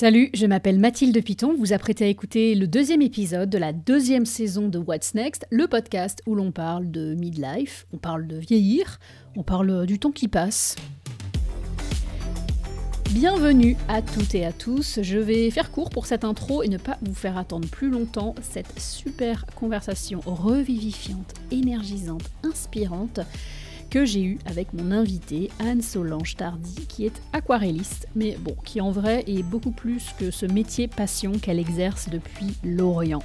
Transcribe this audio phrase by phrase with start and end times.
[0.00, 1.56] Salut, je m'appelle Mathilde Piton.
[1.58, 5.66] Vous apprêtez à écouter le deuxième épisode de la deuxième saison de What's Next, le
[5.66, 9.00] podcast où l'on parle de midlife, on parle de vieillir,
[9.36, 10.76] on parle du temps qui passe.
[13.10, 15.00] Bienvenue à toutes et à tous.
[15.02, 18.36] Je vais faire court pour cette intro et ne pas vous faire attendre plus longtemps
[18.40, 23.18] cette super conversation revivifiante, énergisante, inspirante
[23.90, 28.90] que j'ai eu avec mon invitée Anne-Solange Tardy, qui est aquarelliste, mais bon, qui en
[28.90, 33.22] vrai est beaucoup plus que ce métier passion qu'elle exerce depuis l'Orient.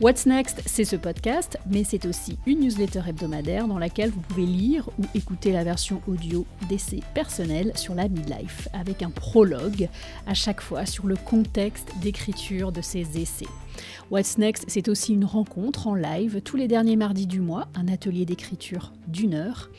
[0.00, 4.46] What's Next, c'est ce podcast, mais c'est aussi une newsletter hebdomadaire dans laquelle vous pouvez
[4.46, 9.90] lire ou écouter la version audio d'essais personnels sur la midlife, avec un prologue
[10.26, 13.44] à chaque fois sur le contexte d'écriture de ces essais.
[14.10, 17.88] What's Next, c'est aussi une rencontre en live tous les derniers mardis du mois, un
[17.88, 19.70] atelier d'écriture d'une heure.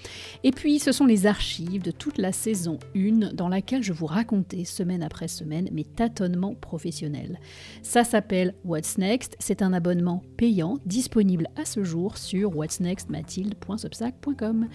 [0.44, 4.06] Et puis, ce sont les archives de toute la saison 1 dans laquelle je vous
[4.06, 7.40] racontais semaine après semaine mes tâtonnements professionnels.
[7.82, 14.68] Ça s'appelle What's Next, c'est un abonnement payant disponible à ce jour sur whatsnextmathilde.substack.com.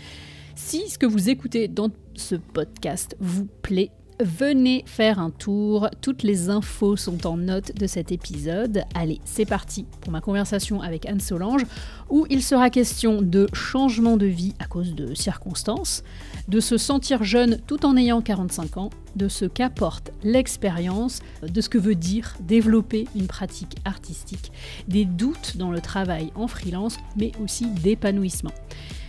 [0.55, 5.89] Si ce que vous écoutez dans ce podcast vous plaît, venez faire un tour.
[6.00, 8.83] Toutes les infos sont en note de cet épisode.
[8.95, 11.64] Allez, c'est parti pour ma conversation avec Anne Solange,
[12.11, 16.03] où il sera question de changement de vie à cause de circonstances,
[16.48, 21.69] de se sentir jeune tout en ayant 45 ans, de ce qu'apporte l'expérience, de ce
[21.69, 24.53] que veut dire développer une pratique artistique,
[24.89, 28.53] des doutes dans le travail en freelance, mais aussi d'épanouissement.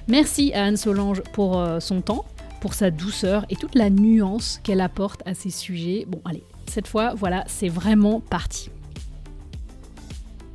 [0.07, 2.23] Merci à Anne Solange pour euh, son temps,
[2.59, 6.05] pour sa douceur et toute la nuance qu'elle apporte à ces sujets.
[6.07, 8.69] Bon, allez, cette fois, voilà, c'est vraiment parti.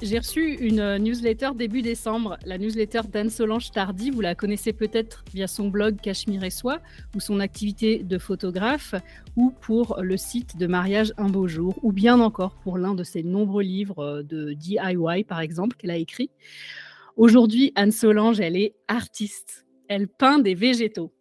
[0.02, 4.10] J'ai reçu une newsletter début décembre, la newsletter d'Anne-Solange Tardy.
[4.10, 6.80] Vous la connaissez peut-être via son blog Cachemire et Soi
[7.14, 8.96] ou son activité de photographe
[9.36, 13.04] ou pour le site de mariage Un Beau Jour ou bien encore pour l'un de
[13.04, 16.30] ses nombreux livres de DIY par exemple qu'elle a écrit.
[17.16, 19.66] Aujourd'hui, Anne-Solange, elle est artiste.
[19.86, 21.12] Elle peint des végétaux.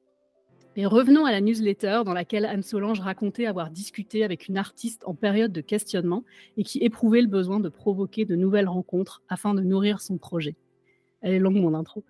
[0.78, 5.04] Mais revenons à la newsletter dans laquelle Anne Solange racontait avoir discuté avec une artiste
[5.06, 6.24] en période de questionnement
[6.58, 10.56] et qui éprouvait le besoin de provoquer de nouvelles rencontres afin de nourrir son projet.
[11.22, 12.04] Elle est longue mon intro.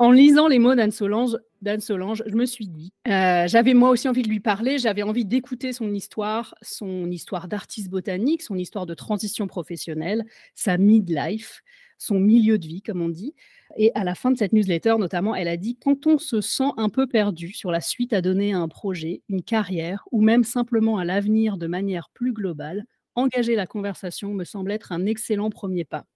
[0.00, 1.38] En lisant les mots d'Anne Solange,
[1.78, 5.24] Solange, je me suis dit, euh, j'avais moi aussi envie de lui parler, j'avais envie
[5.24, 10.24] d'écouter son histoire, son histoire d'artiste botanique, son histoire de transition professionnelle,
[10.56, 11.62] sa midlife,
[11.98, 13.34] son milieu de vie, comme on dit.
[13.76, 16.70] Et à la fin de cette newsletter, notamment, elle a dit quand on se sent
[16.76, 20.44] un peu perdu sur la suite à donner à un projet, une carrière, ou même
[20.44, 22.84] simplement à l'avenir de manière plus globale,
[23.14, 26.06] engager la conversation me semble être un excellent premier pas.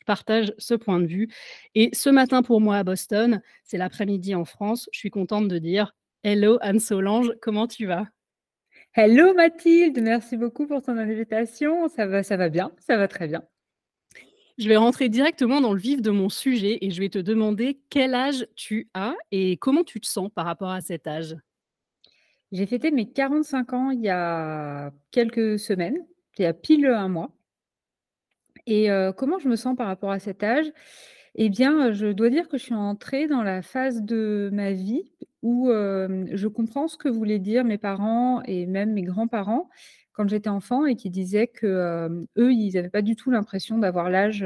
[0.00, 1.28] Je partage ce point de vue.
[1.74, 5.58] Et ce matin, pour moi, à Boston, c'est l'après-midi en France, je suis contente de
[5.58, 8.06] dire Hello Anne Solange, comment tu vas?
[8.94, 11.88] Hello Mathilde, merci beaucoup pour ton invitation.
[11.88, 13.42] Ça va, ça va bien, ça va très bien.
[14.60, 17.80] Je vais rentrer directement dans le vif de mon sujet et je vais te demander
[17.88, 21.34] quel âge tu as et comment tu te sens par rapport à cet âge?
[22.52, 25.96] J'ai fêté mes 45 ans il y a quelques semaines,
[26.36, 27.30] il y a pile un mois.
[28.66, 30.66] Et euh, comment je me sens par rapport à cet âge?
[31.36, 35.10] Eh bien, je dois dire que je suis entrée dans la phase de ma vie
[35.40, 39.70] où euh, je comprends ce que voulaient dire mes parents et même mes grands-parents
[40.12, 44.10] quand j'étais enfant et qui disaient que eux, ils n'avaient pas du tout l'impression d'avoir
[44.10, 44.44] l'âge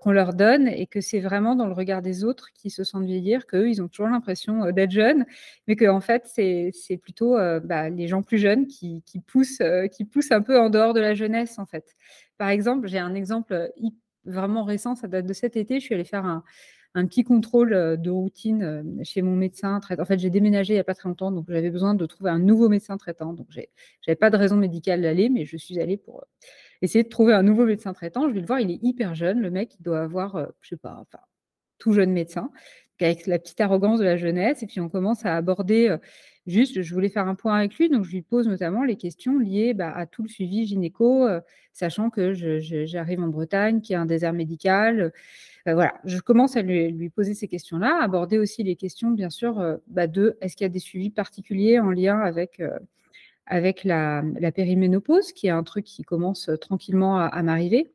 [0.00, 3.04] qu'on leur donne et que c'est vraiment dans le regard des autres qui se sentent
[3.04, 5.26] vieillir qu'eux, ils ont toujours l'impression d'être jeunes,
[5.66, 10.32] mais qu'en en fait, c'est plutôt bah, les gens plus jeunes qui, poussent, qui poussent
[10.32, 11.94] un peu en dehors de la jeunesse, en fait.
[12.38, 13.72] Par exemple, j'ai un exemple
[14.24, 16.44] vraiment récent, ça date de cet été, je suis allée faire un,
[16.94, 20.02] un petit contrôle de routine chez mon médecin traitant.
[20.02, 22.30] En fait, j'ai déménagé il n'y a pas très longtemps, donc j'avais besoin de trouver
[22.30, 23.32] un nouveau médecin traitant.
[23.32, 23.60] Donc, je
[24.06, 26.24] n'avais pas de raison médicale d'aller, mais je suis allée pour
[26.82, 28.28] essayer de trouver un nouveau médecin traitant.
[28.28, 29.40] Je vais le voir, il est hyper jeune.
[29.40, 31.22] Le mec, il doit avoir, je sais pas, enfin,
[31.78, 32.50] tout jeune médecin,
[33.00, 34.62] avec la petite arrogance de la jeunesse.
[34.62, 35.96] Et puis, on commence à aborder.
[36.46, 39.38] Juste, je voulais faire un point avec lui, donc je lui pose notamment les questions
[39.38, 41.26] liées bah, à tout le suivi gynéco,
[41.72, 45.12] sachant que j'arrive en Bretagne, qui a un désert médical,
[45.66, 49.58] bah, voilà, je commence à lui, poser ces questions-là, aborder aussi les questions, bien sûr,
[49.60, 52.78] euh, bah, de est-ce qu'il y a des suivis particuliers en lien avec, euh,
[53.46, 54.22] avec la,
[54.54, 57.92] périménopause, qui est un truc qui commence euh, tranquillement à, m'arriver.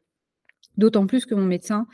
[0.77, 1.87] D'autant plus que mon médecin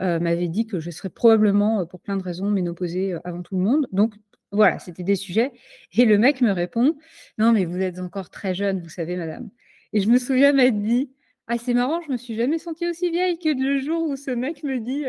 [0.00, 3.88] m'avait dit que je serais probablement, pour plein de raisons, ménopausée avant tout le monde.
[3.90, 4.14] Donc,
[4.50, 5.52] voilà, c'était des sujets.
[5.92, 6.96] Et le mec me répond
[7.38, 9.50] Non, mais vous êtes encore très jeune, vous savez, madame.
[9.92, 11.10] Et je me souviens m'être dit
[11.50, 14.30] ah, c'est marrant, je me suis jamais sentie aussi vieille que le jour où ce
[14.30, 15.04] mec me dit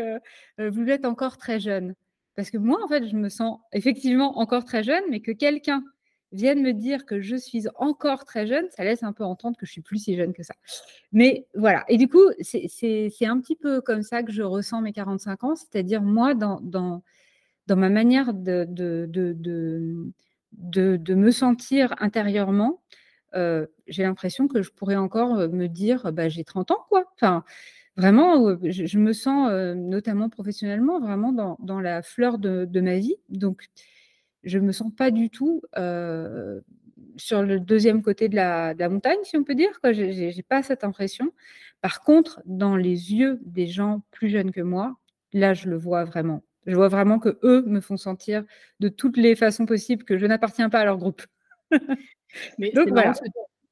[0.58, 1.94] Vous êtes encore très jeune.
[2.34, 5.84] Parce que moi, en fait, je me sens effectivement encore très jeune, mais que quelqu'un
[6.32, 9.66] viennent me dire que je suis encore très jeune, ça laisse un peu entendre que
[9.66, 10.54] je suis plus si jeune que ça.
[11.12, 11.84] Mais voilà.
[11.88, 15.56] Et du coup, c'est un petit peu comme ça que je ressens mes 45 ans,
[15.56, 17.02] c'est-à-dire moi, dans, dans,
[17.66, 18.66] dans, ma manière de,
[21.14, 22.82] me sentir intérieurement,
[23.34, 27.04] euh, j'ai l'impression que je pourrais encore euh, me dire, bah, j'ai 30 ans, quoi.
[27.14, 27.44] Enfin,
[27.96, 33.16] vraiment, euh, je, me sens, notamment professionnellement, vraiment dans, la fleur de, de, ma vie.
[33.28, 33.68] Donc,
[34.42, 35.62] je ne me sens pas du tout
[37.16, 39.70] sur le deuxième côté de la, de la, montagne, si on peut dire.
[39.84, 41.32] Je n'ai pas cette impression.
[41.80, 44.96] Par contre, dans les yeux des gens plus jeunes que moi,
[45.32, 46.42] là, je le vois vraiment.
[46.66, 48.44] Je vois vraiment que eux me font sentir
[48.80, 51.22] de toutes les façons possibles que je n'appartiens pas à leur groupe.
[52.58, 53.12] Mais Donc, voilà.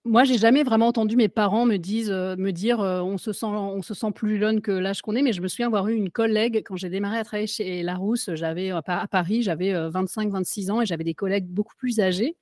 [0.04, 3.82] Moi, j'ai jamais vraiment entendu mes parents me, disent, me dire on, se sent, on
[3.82, 6.08] se sent plus jeune que l'âge qu'on est, mais je me souviens avoir eu une
[6.08, 10.86] collègue quand j'ai démarré à travailler chez Larousse, j'avais à Paris, j'avais 25-26 ans et
[10.86, 12.36] j'avais des collègues beaucoup plus âgés.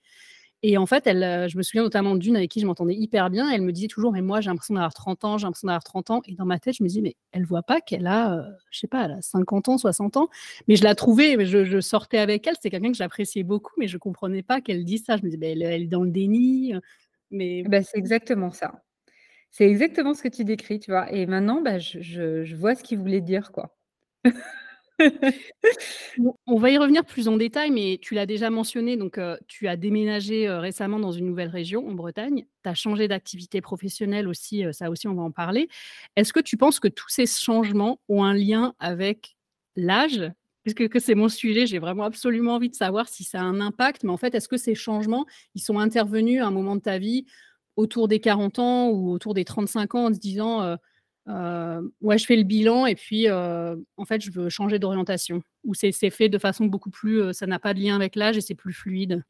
[0.63, 3.51] Et en fait, elle, je me souviens notamment d'une avec qui je m'entendais hyper bien.
[3.51, 6.11] Elle me disait toujours, mais moi, j'ai l'impression d'avoir 30 ans, j'ai l'impression d'avoir 30
[6.11, 6.23] ans.
[6.27, 8.89] Et dans ma tête, je me dis, mais elle voit pas qu'elle a, je sais
[8.89, 10.29] pas, elle a 50 ans, 60 ans.
[10.67, 12.55] Mais je la trouvais, je, sortais avec elle.
[12.61, 15.17] C'est quelqu'un que j'appréciais beaucoup, mais je comprenais pas qu'elle dise ça.
[15.17, 16.73] Je me disais, elle, est dans le déni.
[17.31, 17.63] Mais...
[17.65, 18.83] Bah, c'est exactement ça.
[19.51, 21.13] C'est exactement ce que tu décris, tu vois.
[21.13, 23.77] Et maintenant, bah, je, je, je vois ce qu'il voulait dire, quoi.
[26.47, 29.77] On va y revenir plus en détail, mais tu l'as déjà mentionné, donc tu as
[29.77, 32.47] déménagé récemment dans une nouvelle région, en Bretagne.
[32.63, 35.69] Tu as changé d'activité professionnelle aussi, ça aussi on va en parler.
[36.17, 39.37] Est-ce que tu penses que tous ces changements ont un lien avec
[39.77, 40.31] l'âge?
[40.63, 43.61] Puisque que c'est mon sujet, j'ai vraiment absolument envie de savoir si ça a un
[43.61, 46.81] impact, mais en fait, est-ce que ces changements, ils sont intervenus à un moment de
[46.81, 47.25] ta vie
[47.77, 50.77] autour des 40 ans ou autour des 35 ans en te disant euh,
[51.27, 55.43] ouais, je fais le bilan et puis en fait, je veux changer d'orientation.
[55.65, 58.41] Ou c'est fait de façon beaucoup plus, ça n'a pas de lien avec l'âge et
[58.41, 59.25] c'est plus fluide.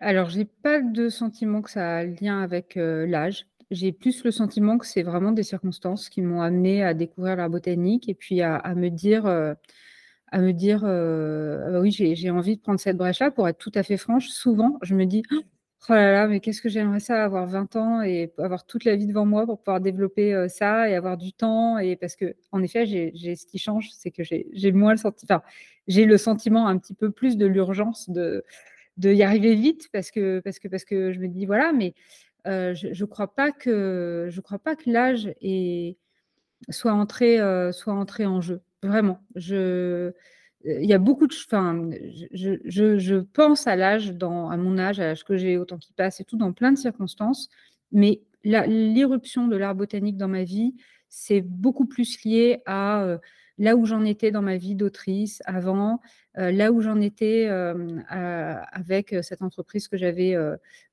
[0.00, 3.46] Alors, j'ai pas de sentiment que ça a lien avec l'âge.
[3.70, 7.48] J'ai plus le sentiment que c'est vraiment des circonstances qui m'ont amené à découvrir la
[7.48, 12.60] botanique et puis à, me dire, à me dire, ah bah oui, j'ai envie de
[12.60, 13.30] prendre cette brèche-là.
[13.30, 15.40] Pour être tout à fait franche, souvent, je me dis, Oh
[15.92, 19.06] là là, mais qu'est-ce que j'aimerais ça, avoir 20 ans et avoir toute la vie
[19.06, 21.78] devant moi pour pouvoir développer ça et avoir du temps.
[21.78, 25.42] Et parce que, en effet, j'ai ce qui change, c'est que j'ai moins le sentiment,
[25.86, 28.44] j'ai le sentiment un petit peu plus de l'urgence de,
[28.96, 31.94] de y arriver vite parce que, parce que, parce que je me dis, voilà, mais
[32.46, 34.30] je ne crois pas que,
[34.86, 35.34] l'âge
[36.70, 37.38] soit entré,
[37.72, 38.62] soit entré en jeu.
[38.82, 39.20] Vraiment.
[39.34, 40.12] Je,
[40.64, 41.34] il y a beaucoup de.
[41.46, 41.90] Enfin,
[42.32, 46.20] je, pense à l'âge, à mon âge, à l'âge que j'ai, au temps qui passe
[46.20, 47.48] et tout, dans plein de circonstances.
[47.92, 50.74] Mais l'irruption de l'art botanique dans ma vie,
[51.08, 53.18] c'est beaucoup plus lié à euh,
[53.58, 56.00] là où j'en étais dans ma vie d'autrice avant,
[56.38, 60.34] euh, là où j'en étais euh, avec cette entreprise que j'avais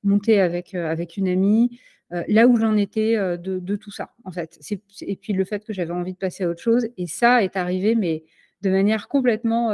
[0.03, 1.79] montée avec, avec une amie,
[2.27, 4.59] là où j'en étais de, de, tout ça, en fait.
[5.01, 6.87] Et puis le fait que j'avais envie de passer à autre chose.
[6.97, 8.25] Et ça est arrivé, mais
[8.61, 9.71] de manière complètement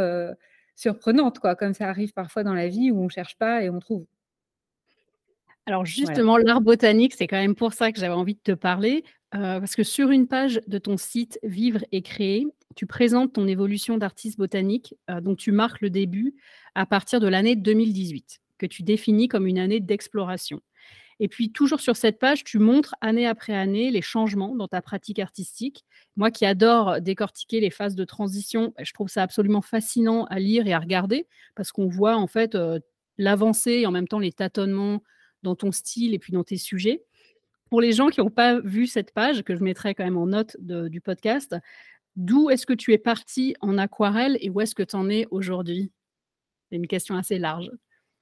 [0.76, 3.70] surprenante, quoi, comme ça arrive parfois dans la vie où on ne cherche pas et
[3.70, 4.06] on trouve.
[5.66, 9.04] Alors justement, l'art botanique, c'est quand même pour ça que j'avais envie de te parler,
[9.32, 13.98] parce que sur une page de ton site Vivre et créer, tu présentes ton évolution
[13.98, 16.36] d'artiste botanique, dont tu marques le début
[16.76, 20.62] à partir de l'année 2018, que tu définis comme une année d'exploration.
[21.20, 24.82] Et puis, toujours sur cette page, tu montres année après année les changements dans ta
[24.82, 25.84] pratique artistique.
[26.16, 30.40] Moi qui adore décortiquer les phases de transition, bah, je trouve ça absolument fascinant à
[30.40, 32.80] lire et à regarder parce qu'on voit en fait euh,
[33.18, 35.02] l'avancée et en même temps les tâtonnements
[35.42, 37.04] dans ton style et puis dans tes sujets.
[37.70, 40.28] Pour les gens qui n'ont pas vu cette page, que je mettrai quand même en
[40.28, 41.56] note du podcast,
[42.16, 45.26] d'où est-ce que tu es parti en aquarelle et où est-ce que tu en es
[45.32, 45.92] aujourd'hui?
[46.70, 47.70] C'est une question assez large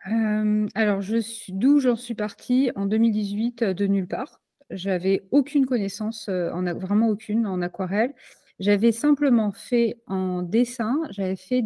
[0.05, 4.41] alors je suis d'où j'en suis partie en 2018, de nulle part.
[4.69, 8.13] J'avais aucune connaissance, en vraiment aucune en aquarelle.
[8.59, 11.63] J'avais simplement fait en dessin, j'avais fait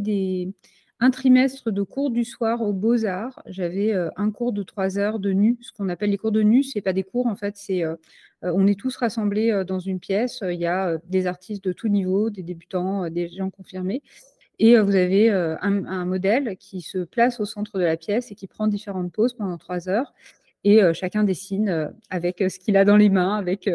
[1.02, 3.42] un trimestre de cours du soir aux Beaux-Arts.
[3.46, 6.64] J'avais, un cours de 3 heures de nu, ce qu'on appelle les cours de nu,
[6.64, 7.84] c'est pas des cours en fait, c'est,
[8.42, 12.30] on est tous rassemblés, dans une pièce, il y a, des artistes de tout niveau,
[12.30, 14.02] des débutants, des gens confirmés
[14.60, 18.48] et vous avez un, modèle qui se place au centre de la pièce et qui
[18.48, 20.14] prend différentes poses pendant trois heures.
[20.66, 23.70] Et chacun dessine avec ce qu'il a dans les mains, avec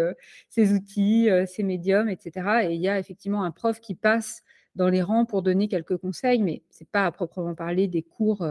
[0.51, 2.65] ses outils, ses médiums, etc.
[2.65, 4.43] Et il y a effectivement un prof qui passe
[4.75, 8.03] dans les rangs pour donner quelques conseils, mais ce n'est pas à proprement parler des
[8.03, 8.47] cours.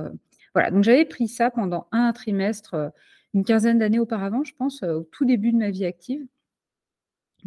[0.55, 2.91] Voilà, donc j'avais pris ça pendant un trimestre,
[3.35, 6.25] une quinzaine d'années auparavant, je pense, au tout début de ma vie active.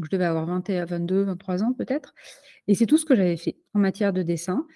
[0.02, 2.14] Je devais avoir 21, 22, 23 ans peut-être.
[2.68, 4.66] Et c'est tout ce que j'avais fait en matière de dessin.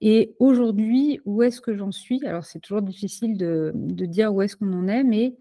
[0.00, 2.24] Et aujourd'hui, où est-ce que j'en suis?
[2.26, 3.72] Alors, c'est toujours difficile de
[4.06, 5.36] dire où est-ce qu'on en est, mais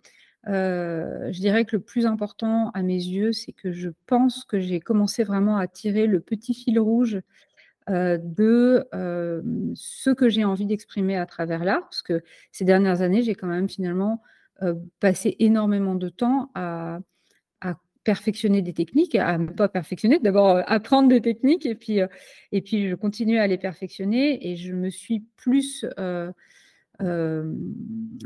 [0.48, 4.60] heu, je dirais que le plus important à mes yeux, c'est que je pense que
[4.60, 7.20] j'ai commencé vraiment à tirer le petit fil rouge,
[7.90, 11.84] heu, de, hem, ce que j'ai envie d'exprimer à travers l'art.
[11.84, 14.22] Parce que ces dernières années, j'ai quand même finalement,
[15.02, 17.00] passé énormément de temps à
[18.06, 22.10] perfectionner des techniques, à ne pas perfectionner, d'abord, heu, apprendre des techniques et puis, heu
[22.54, 26.32] et puis je continue à les perfectionner et je me suis plus, heu,
[27.02, 27.58] hem,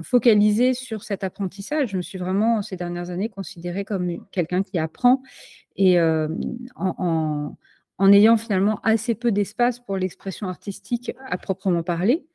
[0.03, 1.91] focalisée sur cet apprentissage.
[1.91, 5.23] Je me suis vraiment, ces dernières années, considérée comme quelqu'un qui apprend
[5.77, 7.57] et en
[7.99, 12.25] en ayant finalement assez peu d'espace pour l'expression artistique à proprement parler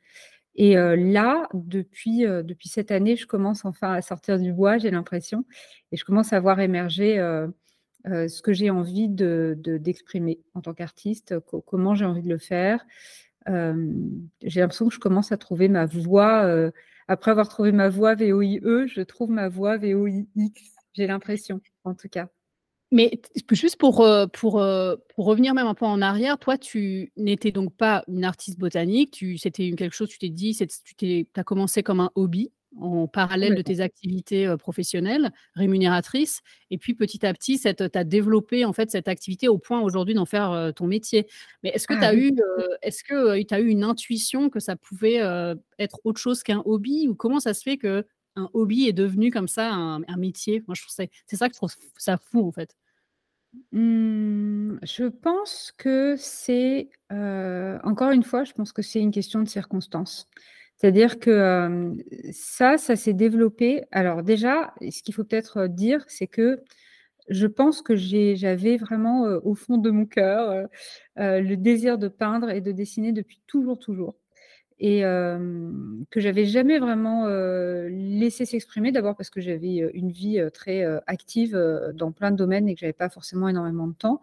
[0.55, 4.77] et heu, là, depuis, heu, depuis cette année, je commence enfin à sortir du bois,
[4.77, 5.45] j'ai l'impression
[5.91, 7.53] et je commence à voir émerger, heu,
[8.29, 12.29] ce que j'ai envie de de d'exprimer en tant qu'artiste, co comment j'ai envie de
[12.29, 12.85] le faire.
[13.47, 15.85] J'ai l'impression que je commence à trouver ma
[16.47, 16.73] heu,
[17.07, 20.51] après avoir trouvé ma voie VOIE, je trouve ma voie VOIX.
[20.93, 22.29] J'ai l'impression, en tout cas.
[22.91, 23.19] Mais
[23.51, 27.51] juste pour, heu pour, heu pour revenir même un peu en arrière, toi, tu n'étais
[27.51, 31.43] donc pas une artiste botanique, tu c'était quelque chose, tu t'es dit, tu tu as
[31.43, 37.25] commencé comme un hobby, en parallèle de tes activités, heu, professionnelles, rémunératrices et puis petit
[37.25, 40.85] à petit, tu as développé, en fait, cette activité au point aujourd'hui d'en faire, ton
[40.85, 41.25] métier.
[41.63, 42.25] Mais est-ce que tu Ah as oui!
[42.29, 45.21] eu, heu est-ce que, tu as eu une intuition que ça pouvait,
[45.79, 47.07] être autre chose qu'un hobby?
[47.07, 47.77] Ou comment ça se fait
[48.35, 50.63] qu'un hobby est devenu comme ça un un métier?
[50.67, 52.75] Moi, je trouve c'est c'est ça que je trouve ça fou, en fait.
[53.73, 59.41] Mmh, je pense que c'est, heu, encore une fois, je pense que c'est une question
[59.43, 60.27] de circonstances.
[60.77, 61.93] C'est-à-dire que,
[62.33, 66.61] ça, ça s'est développé alors déjà, ce qu'il faut peut-être dire, c'est que
[67.29, 70.51] je pense que j'avais vraiment, au fond de mon cœur,
[71.19, 74.15] heu, le désir de peindre et de dessiner depuis toujours, toujours
[74.79, 77.27] et hem, que j'avais jamais vraiment,
[77.87, 78.91] laissé s'exprimer.
[78.91, 81.57] D'abord parce que j'avais, une vie, très, active,
[81.93, 84.21] dans plein de domaines et que j'avais pas forcément énormément de temps.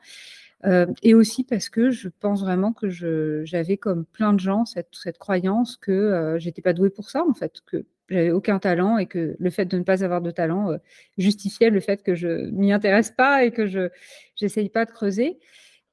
[1.02, 2.88] Et aussi parce que je pense vraiment que
[3.44, 7.60] j'avais comme plein de gens cette croyance que, j'étais pas douée pour ça, en fait,
[7.66, 10.76] que j'avais aucun talent et que le fait de ne pas avoir de talent,
[11.18, 13.88] justifiait le fait que je m'y intéresse pas et que je
[14.36, 15.38] j'essaye pas de creuser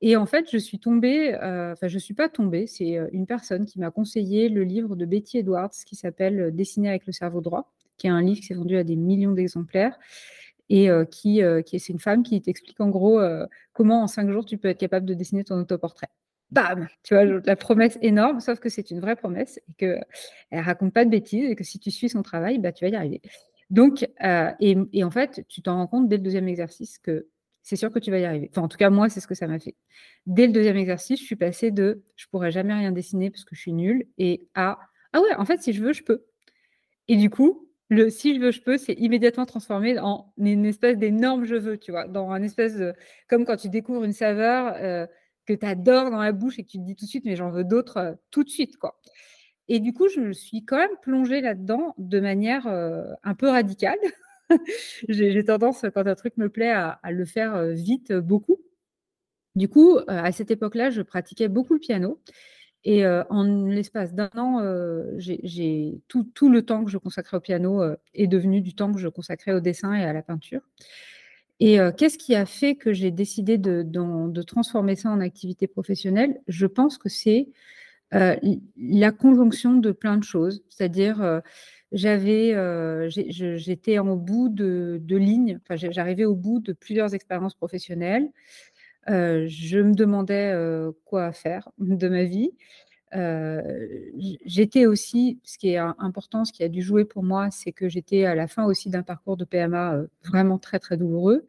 [0.01, 3.25] et en fait, je suis tombée, heu enfin, je suis pas tombée, c'est, heu, une
[3.27, 7.13] personne qui m'a conseillé le livre de Betty Edwards qui s'appelle, heu, «Dessiner avec le
[7.13, 9.97] cerveau droit», qui est un livre qui s'est vendu à des millions d'exemplaires
[10.69, 13.19] et qui, qui est c'est une femme qui t'explique en gros,
[13.73, 16.07] comment en 5 jours tu peux être capable de dessiner ton autoportrait.
[16.51, 16.87] Bam!
[17.03, 20.03] Tu vois, la promesse énorme, sauf que c'est une vraie promesse et qu'elle
[20.51, 22.95] raconte pas de bêtises et que si tu suis son travail, bah, tu vas y
[22.95, 23.21] arriver.
[23.71, 24.07] Donc
[24.59, 27.27] et en fait, tu t'en rends compte dès le 2e exercice que
[27.69, 28.49] c'est sûr que tu vas y arriver.
[28.51, 29.75] Enfin, en tout cas, moi, c'est ce que ça m'a fait.
[30.27, 33.55] Dès le 2e exercice, je suis passée de: «Je pourrais jamais rien dessiner parce que
[33.55, 34.79] je suis nulle» et à:
[35.13, 36.25] «Ah ouais, en fait, si je veux, je peux»
[37.07, 40.97] et du coup, le «si je veux, je peux» s'est immédiatement transformé en une espèce
[40.97, 42.07] d'énorme «je veux», tu vois?
[42.07, 42.75] Dans un espèce
[43.29, 45.07] comme quand tu découvres une saveur, heu,
[45.47, 47.35] que tu adores dans la bouche et que tu te dis tout de suite: «Mais
[47.35, 48.99] j'en veux d'autres, heu, tout de suite, quoi»
[49.69, 53.49] et du coup, je me suis quand même plongée là-dedans de manière, heu, un peu
[53.49, 53.97] radicale.
[55.09, 58.57] J'ai tendance, quand un truc me plaît, à le faire, heu, vite, beaucoup.
[59.55, 62.19] Du coup, heu, à cette époque-là, je pratiquais beaucoup le piano
[62.85, 64.61] et en l'espace d'1 an,
[66.09, 67.81] tout le temps que je consacrais au piano,
[68.15, 70.61] est devenu du temps que je consacrais au dessin et à la peinture
[71.61, 76.41] et qu'est-ce qui a fait que j'ai décidé de de transformer ça en activité professionnelle?
[76.47, 77.49] Je pense que c'est,
[78.13, 80.63] la conjonction de plein de choses.
[80.69, 81.41] C'est-à-dire,
[81.91, 82.51] j'avais,
[83.09, 87.55] je j'étais en bout de de ligne, enfin, j'a j'arrivais au bout de plusieurs expériences
[87.55, 88.29] professionnelles.
[89.09, 92.51] Heu, je me demandais, heu, quoi faire de ma vie.
[94.45, 97.71] J'étais aussi ce qui est im important, ce qui a dû jouer pour moi, c'est
[97.71, 101.45] que j'étais à la fin aussi d'un parcours de PMA, vraiment très, très douloureux.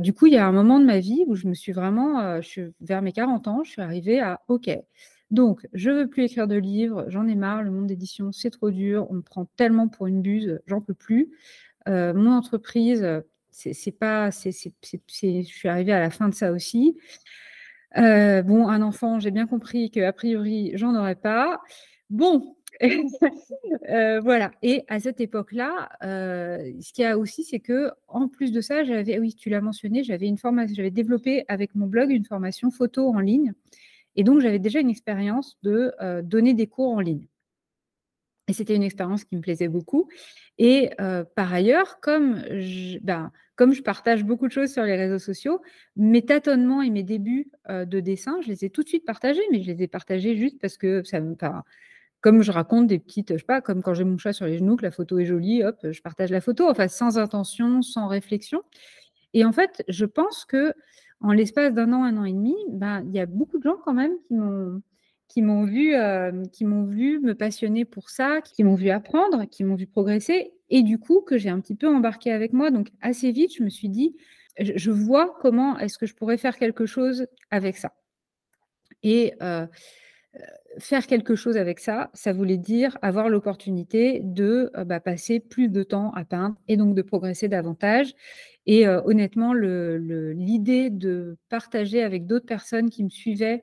[0.00, 2.40] Du coup, il y a un moment de ma vie où je me suis vraiment,
[2.40, 4.70] je suis vers mes 40 ans, je suis arrivée à: «OK,
[5.34, 8.70] donc je veux plus écrire de livres, j'en ai marre, le monde d'édition, c'est trop
[8.70, 11.30] dur, on me prend tellement pour une buse, j'en peux plus.
[11.88, 14.50] Heu, mon entreprise, heu, c'est pas je
[15.44, 16.98] suis arrivée à la fin de ça aussi.
[17.96, 21.60] Heu, bon, un enfant, j'ai bien compris qu'a priori, j'en aurais pas.
[22.10, 22.56] Bon,
[24.22, 28.84] voilà et à cette époque-là, ce qu'il y a aussi, c'est qu'en plus de ça,
[28.84, 32.70] j'avais oui, tu l'as mentionné, j'avais une format j'avais développé avec mon blog une formation
[32.70, 33.52] photo en ligne
[34.16, 37.26] et donc j'avais déjà une expérience de, heu, donner des cours en ligne.
[38.48, 40.08] Et c'était une expérience qui me plaisait beaucoup.
[40.58, 44.96] Et euh, par ailleurs, comme je, ben, comme je partage beaucoup de choses sur les
[44.96, 45.62] réseaux sociaux,
[45.96, 49.42] mes tâtonnements et mes débuts euh, de dessin, je les ai tout de suite partagés,
[49.50, 51.32] mais je les ai partagés juste parce que ça me.
[51.32, 51.64] Enfin,
[52.20, 54.56] comme je raconte des petites, je sais pas, comme quand j'ai mon chat sur les
[54.58, 58.08] genoux, que la photo est jolie, hop, je partage la photo, enfin sans intention, sans
[58.08, 58.62] réflexion.
[59.34, 60.72] Et en fait, je pense que
[61.24, 63.78] en l'espace d'un an, un an et demi, ben, il y a beaucoup de gens
[63.82, 64.12] quand même
[65.26, 69.74] qui m'ont vu, euh, vu me passionner pour ça, qui m'ont vu apprendre, qui m'ont
[69.74, 72.70] vu progresser, et du coup que j'ai un petit peu embarqué avec moi.
[72.70, 74.14] Donc assez vite, je me suis dit,
[74.60, 77.94] je, vois comment est-ce que je pourrais faire quelque chose avec ça.
[79.02, 79.66] Et euh,
[80.36, 80.40] euh,
[80.78, 85.82] faire quelque chose avec ça, ça voulait dire avoir l'opportunité de bah, passer plus de
[85.82, 88.14] temps à peindre et donc de progresser davantage.
[88.66, 93.62] Et honnêtement, l'idée de partager avec d'autres personnes qui me suivaient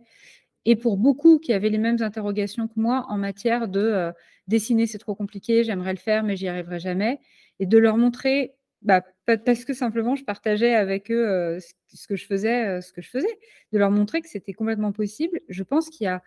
[0.66, 4.12] et pour beaucoup qui avaient les mêmes interrogations que moi en matière de euh,
[4.48, 7.20] dessiner, c'est trop compliqué, j'aimerais le faire, mais j'y arriverai jamais,
[7.60, 11.60] et de leur montrer, bah, parce que simplement je partageais avec eux euh,
[11.94, 13.40] ce que je faisais, euh, ce que je faisais,
[13.72, 15.40] de leur montrer que c'était complètement possible.
[15.50, 16.22] Je pense qu'il y a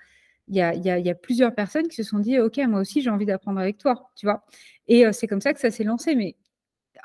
[0.49, 3.01] il y, a, il, y a, plusieurs personnes qui se sont dit, OK, moi aussi,
[3.01, 4.45] j'ai envie d'apprendre avec toi, tu vois.
[4.89, 6.15] Et c'est comme ça que ça s'est lancé.
[6.15, 6.37] Mais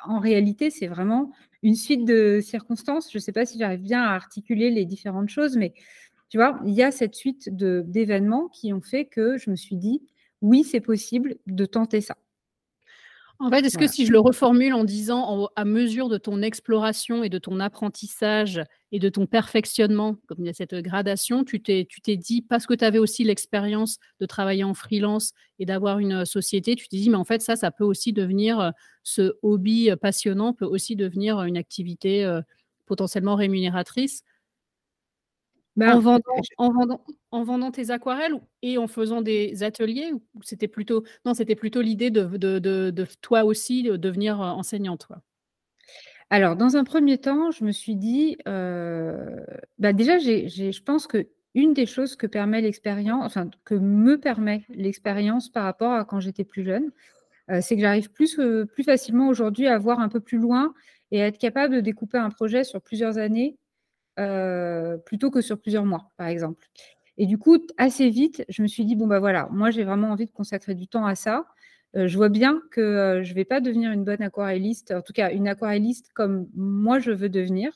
[0.03, 1.31] en réalité, c'est vraiment
[1.63, 3.12] une suite de circonstances.
[3.12, 5.74] Je ne sais pas si j'arrive bien à articuler les différentes choses, mais
[6.30, 9.78] tu vois, il y a cette suite d'événements qui ont fait que je me suis
[9.78, 10.01] dit,
[10.42, 12.16] oui, c'est possible de tenter ça.
[13.41, 17.24] En fait, est-ce que si je le reformule en disant à mesure de ton exploration
[17.24, 21.62] et de ton apprentissage et de ton perfectionnement, comme il y a cette gradation, tu
[21.62, 25.65] t'es, tu t'es dit, parce que tu avais aussi l'expérience de travailler en freelance et
[25.65, 29.31] d'avoir une société, tu t'es dit, mais en fait, ça, ça peut aussi devenir, ce
[29.41, 32.39] hobby passionnant peut aussi devenir une activité
[32.88, 34.24] potentiellement rémunératrice.
[35.75, 41.03] Bah, en, vendant, en, vendant, tes aquarelles et en faisant des ateliers ou c'était plutôt
[41.25, 45.07] non c'était plutôt l'idée de, de, toi aussi de devenir euh, enseignante
[46.31, 49.45] Alors dans un premier temps je me suis dit euh,
[49.77, 54.19] bah déjà j'ai, je pense que une des choses que permet l'expérience enfin que me
[54.19, 56.91] permet l'expérience par rapport à quand j'étais plus jeune
[57.51, 58.39] euh, c'est que j'arrive plus
[58.73, 60.73] plus facilement aujourd'hui à voir un peu plus loin
[61.11, 63.59] et à être capable de découper un projet sur plusieurs années
[64.19, 66.67] euh, plutôt que sur plusieurs mois, par exemple.
[67.17, 70.10] Et du coup, assez vite, je me suis dit, bon, bah voilà, moi, j'ai vraiment
[70.12, 71.45] envie de consacrer du temps à ça.
[71.95, 75.01] Euh, je vois bien que euh, je ne vais pas devenir une bonne aquarelliste, en
[75.01, 77.71] tout cas une aquarelliste comme moi je veux devenir.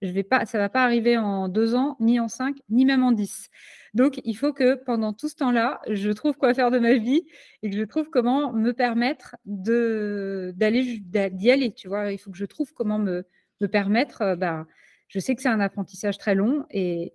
[0.00, 2.84] Je vais pas, ça ne va pas arriver en deux ans, ni en cinq, ni
[2.84, 3.50] même en dix.
[3.94, 7.24] Donc, il faut que pendant tout ce temps-là, je trouve quoi faire de ma vie
[7.62, 11.00] et que je trouve comment me permettre d'aller
[11.32, 11.72] d'y aller.
[11.72, 13.26] Tu vois, il faut que je trouve comment me,
[13.60, 14.66] me permettre bah,
[15.08, 17.14] je sais que c'est un apprentissage très long et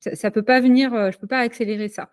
[0.00, 2.10] ça peut pas venir, euh, je ne peux pas accélérer ça.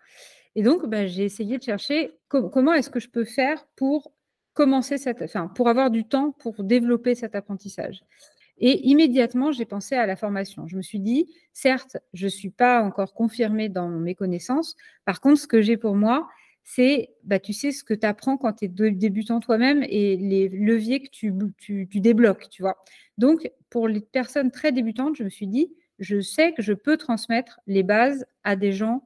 [0.54, 4.12] Et donc, bah, j'ai essayé de chercher comment est-ce que je peux faire pour
[4.52, 8.02] commencer cette, enfin, pour avoir du temps pour développer cet apprentissage.
[8.58, 10.66] Et immédiatement, j'ai pensé à la formation.
[10.66, 14.76] Je me suis dit, certes, je ne suis pas encore confirmée dans mes connaissances.
[15.06, 16.28] Par contre, ce que j'ai pour moi,
[16.72, 20.48] c'est, bah, tu sais, ce que tu apprends quand tu es débutant toi-même et les
[20.48, 22.76] leviers que tu, débloques, tu vois.
[23.18, 26.96] Donc, pour les personnes très débutantes, je me suis dit, je sais que je peux
[26.96, 29.02] transmettre les bases à des gens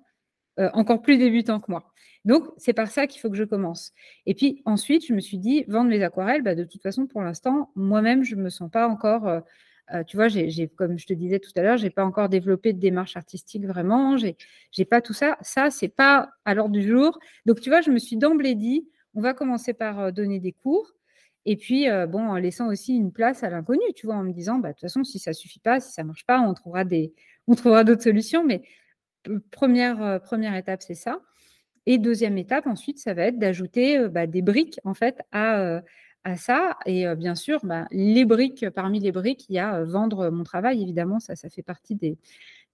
[0.61, 1.91] euh, encore plus débutants que moi.
[2.27, 3.93] Donc, c'est par ça qu'il faut que je commence.
[4.27, 7.23] Et puis ensuite, je me suis dit, vendre mes aquarelles, bah, de toute façon, pour
[7.23, 9.41] l'instant, moi-même, je ne me sens pas encore euh,
[9.93, 12.73] euh, tu vois, j'ai, comme je te disais tout à l'heure, j'ai pas encore développé
[12.73, 14.17] de démarche artistique vraiment.
[14.17, 14.37] J'ai,
[14.71, 15.37] j'ai pas tout ça.
[15.43, 17.19] Ça, c'est pas à l'ordre du jour.
[17.45, 20.53] Donc, tu vois, je me suis d'emblée dit, on va commencer par euh, donner des
[20.53, 20.93] cours.
[21.45, 24.33] Et puis, euh, bon, en laissant aussi une place à l'inconnu, tu vois, en me
[24.33, 26.85] disant, bah, de toute façon, si ça suffit pas, si ça marche pas, on trouvera
[26.85, 27.13] des,
[27.47, 28.43] on trouvera d'autres solutions.
[28.45, 28.63] Mais
[29.51, 31.21] première, première étape, c'est ça.
[31.85, 35.83] Et deuxième étape, ensuite, ça va être d'ajouter bah, des briques, en fait, à,
[36.37, 36.77] ça.
[36.87, 40.83] Et bien sûr, bah, les briques, parmi les briques, il y a vendre mon travail,
[40.83, 42.19] évidemment, ça, ça fait partie des,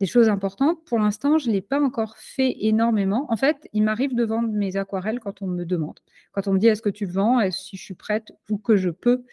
[0.06, 0.78] choses importantes.
[0.86, 3.26] Pour l'instant, je ne l'ai pas encore fait énormément.
[3.28, 6.00] En fait, il m'arrive de vendre mes aquarelles quand on me demande.
[6.32, 8.76] Quand on me dit est-ce que tu vends, est-ce si je suis prête ou que
[8.76, 9.24] je peux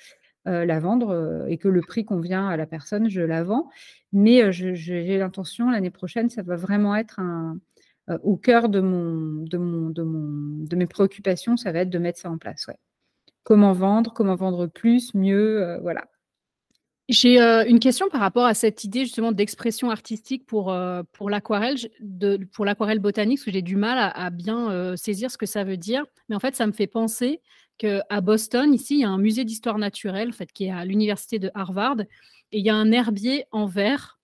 [0.46, 3.70] la vendre et que le prix convient à la personne, je la vends.
[4.14, 7.20] Mais j'ai l'intention, l'année prochaine, ça va vraiment être
[8.24, 12.00] au cœur de, mon, de, mon, de, mon, de mes préoccupations, ça va être de
[12.00, 12.68] mettre ça en place.
[13.48, 16.04] Comment vendre, comment vendre plus, mieux, euh, voilà.
[17.08, 21.78] J'ai euh, une question par rapport à cette idée justement d'expression artistique pour, euh, l'aquarelle,
[22.52, 25.78] pour l'aquarelle botanique, parce que j'ai du mal à, bien saisir ce que ça veut
[25.78, 26.04] dire.
[26.28, 27.40] Mais en fait, ça me fait penser
[27.78, 31.40] qu'à Boston, ici, il y a un musée d'histoire naturelle fait, qui est à l'université
[31.40, 32.02] de Harvard,
[32.52, 34.17] et il y a un herbier en verre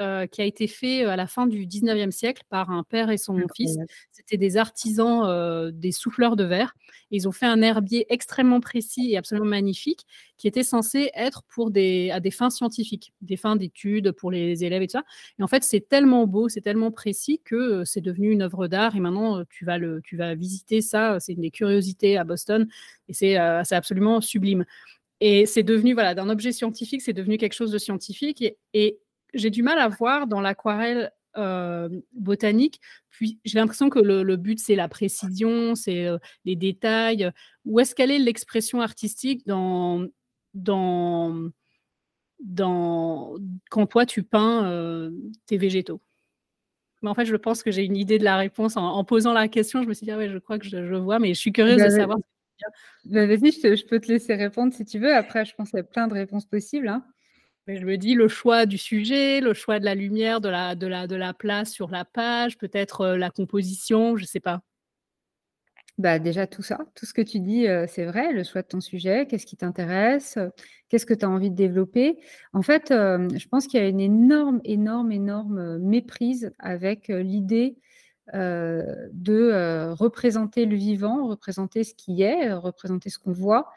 [0.00, 3.16] euh, qui a été fait à la fin du 19e siècle par un père et
[3.16, 3.76] son fils.
[4.10, 6.74] C'était des artisans, euh, des souffleurs de verre.
[7.12, 10.04] Ils ont fait un herbier extrêmement précis et absolument magnifique
[10.36, 14.64] qui était censé être pour des, à des fins scientifiques, des fins d'études pour les
[14.64, 15.04] élèves et tout ça.
[15.38, 18.96] Et en fait, c'est tellement beau, c'est tellement précis que c'est devenu une œuvre d'art.
[18.96, 21.20] Et maintenant, tu vas, le, tu vas visiter ça.
[21.20, 22.66] C'est une des curiosités à Boston
[23.08, 24.64] et c'est absolument sublime.
[25.20, 28.44] Et c'est devenu, voilà, d'un objet scientifique, c'est devenu quelque chose de scientifique.
[28.74, 28.98] Et,
[29.34, 34.58] j'ai du mal à voir dans l'aquarelle euh, botanique, puis j'ai l'impression que le, but,
[34.58, 37.30] c'est la précision, c'est euh, les détails.
[37.64, 40.06] Où est-ce qu'elle est l'expression artistique dans,
[40.54, 41.50] dans,
[42.40, 43.34] dans,
[43.70, 45.10] quand toi, tu peins euh,
[45.46, 46.00] tes végétaux?
[47.02, 48.76] Mais en fait, je pense que j'ai une idée de la réponse.
[48.76, 50.94] En, posant la question, je me suis dit, ah ouais, je crois que je, je
[50.94, 52.18] vois, mais je suis curieuse de savoir
[53.04, 55.14] bah, vas-y, je, peux te laisser répondre si tu veux.
[55.14, 56.88] Après, je pense qu'il y a plein de réponses possibles.
[56.88, 57.04] Hein.
[57.66, 60.86] Je me dis le choix du sujet, le choix de la lumière, de la, de
[60.86, 64.60] la, de la place sur la page, peut-être euh, la composition, je ne sais pas.
[65.96, 68.66] Bah déjà tout ça, tout ce que tu dis, euh, c'est vrai, le choix de
[68.66, 70.38] ton sujet, qu'est-ce qui t'intéresse,
[70.88, 72.18] qu'est-ce que tu as envie de développer.
[72.52, 77.76] En fait, euh, je pense qu'il y a une énorme, énorme, énorme méprise avec l'idée
[78.32, 83.70] euh, de euh, représenter le vivant, représenter ce qui est, euh, représenter ce qu'on voit,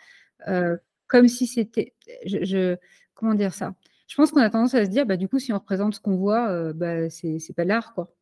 [1.07, 1.93] comme si c'était.
[2.25, 2.77] Je,
[3.17, 3.73] comment dire ça?
[4.07, 5.99] Je pense qu'on a tendance à se dire, bah, du coup, si on représente ce
[5.99, 8.13] qu'on voit, bah, c'est pas l'art, quoi.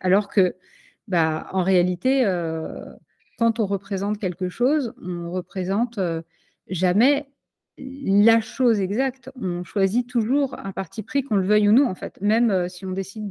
[0.00, 0.54] Alors que,
[1.08, 2.22] bah, en réalité,
[3.38, 5.98] quand on représente quelque chose, on représente
[6.68, 7.28] jamais
[7.78, 9.30] la chose exacte.
[9.40, 12.20] On choisit toujours un parti pris, qu'on le veuille ou non, en fait.
[12.20, 13.30] Même si on décide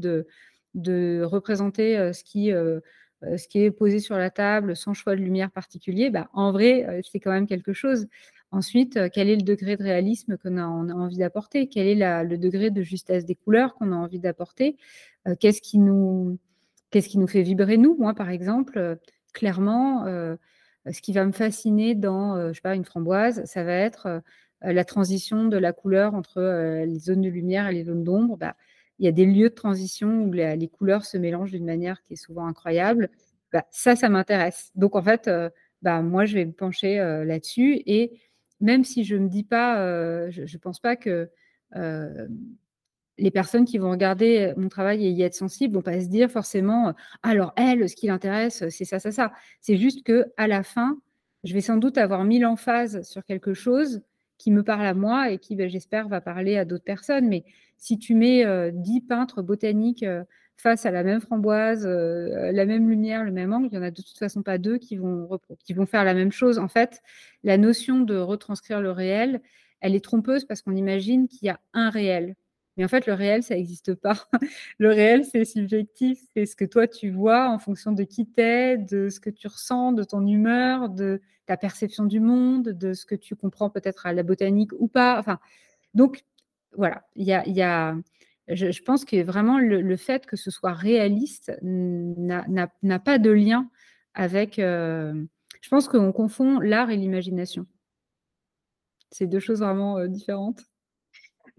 [0.74, 2.52] de, représenter ce qui,
[3.22, 7.02] ce qui est posé sur la table sans choix de lumière particulier, bah, en vrai,
[7.10, 8.08] c'est quand même quelque chose.
[8.52, 11.68] Ensuite, quel est le degré de réalisme qu'on a, envie d'apporter?
[11.68, 14.78] Quel est le degré de justesse des couleurs qu'on a envie d'apporter?
[15.40, 16.40] Qu'est-ce qui, nous,
[16.90, 17.96] qu'est-ce qui nous fait vibrer, nous?
[18.00, 18.98] Moi, par exemple,
[19.34, 24.24] clairement, ce qui va me fasciner dans, je sais pas, une framboise, ça va être
[24.62, 26.42] la transition de la couleur entre
[26.86, 28.36] les zones de lumière et les zones d'ombre.
[28.36, 28.56] Bah,
[29.00, 32.14] il y a des lieux de transition où les, couleurs se mélangent d'une manière qui
[32.14, 33.10] est souvent incroyable.
[33.54, 34.72] Bah, ça, ça m'intéresse.
[34.76, 35.50] Donc, en fait, euh,
[35.82, 37.82] bah, moi, je vais me pencher euh, là-dessus.
[37.86, 38.20] Et
[38.62, 41.30] même si je ne me dis pas, euh, je ne pense pas que
[43.18, 46.32] les personnes qui vont regarder mon travail et y être sensibles vont pas se dire
[46.32, 49.34] forcément, alors elle, ce qui l'intéresse, c'est ça, ça, ça.
[49.60, 50.98] C'est juste que à la fin,
[51.44, 54.02] je vais sans doute avoir mis l'emphase sur quelque chose
[54.38, 57.28] qui me parle à moi et qui, ben, j'espère, va parler à d'autres personnes.
[57.28, 57.44] Mais
[57.78, 60.24] si tu mets euh, dix peintres botaniques euh,
[60.60, 63.88] face à la même framboise, euh, la même lumière, le même angle, il n'y en
[63.88, 66.60] a de toute façon pas deux qui vont, qui vont faire la même chose.
[66.60, 67.02] En fait,
[67.44, 69.42] la notion de retranscrire le réel,
[69.80, 72.36] elle est trompeuse parce qu'on imagine qu'il y a un réel.
[72.76, 74.28] Mais en fait, le réel, ça n'existe pas.
[74.80, 76.20] le réel, c'est subjectif.
[76.34, 79.48] C'est ce que toi, tu vois en fonction de qui t'es, de ce que tu
[79.48, 84.06] ressens, de ton humeur, de ta perception du monde, de ce que tu comprends peut-être
[84.06, 85.18] à la botanique ou pas.
[85.20, 85.40] Enfin,
[85.94, 86.24] donc,
[86.76, 87.06] voilà.
[87.16, 87.96] Il y a,
[88.50, 93.70] je, pense que vraiment le, fait que ce soit réaliste n'a pas de lien
[94.14, 94.60] avec...
[94.60, 95.14] Euh,
[95.62, 97.66] je pense qu'on confond l'art et l'imagination.
[99.12, 100.62] C'est deux choses vraiment euh, différentes.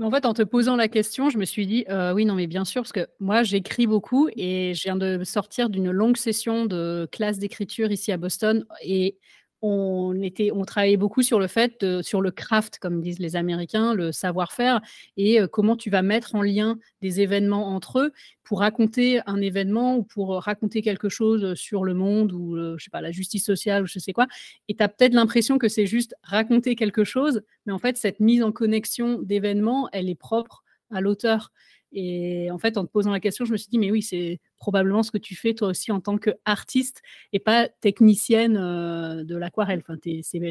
[0.00, 2.46] En fait, en te posant la question, je me suis dit, euh, oui, non, mais
[2.46, 6.64] bien sûr, parce que moi, j'écris beaucoup et je viens de sortir d'une longue session
[6.64, 9.18] de classe d'écriture ici à Boston et
[9.62, 13.94] on, était, on travaillait beaucoup sur le fait, sur le craft, comme disent les Américains,
[13.94, 14.80] le savoir-faire,
[15.16, 19.40] et euh, comment tu vas mettre en lien des événements entre eux pour raconter un
[19.40, 23.44] événement ou pour raconter quelque chose sur le monde ou, je sais pas, la justice
[23.44, 24.26] sociale ou je sais quoi.
[24.68, 28.18] Et tu as peut-être l'impression que c'est juste raconter quelque chose, mais en fait, cette
[28.18, 31.52] mise en connexion d'événements, elle est propre à l'auteur.
[31.92, 34.40] Et en fait, en te posant la question, je me suis dit, mais oui, c'est
[34.58, 39.36] probablement ce que tu fais toi aussi en tant qu'artiste et pas technicienne euh, de
[39.36, 39.82] l'aquarelle.
[39.88, 39.98] Enfin,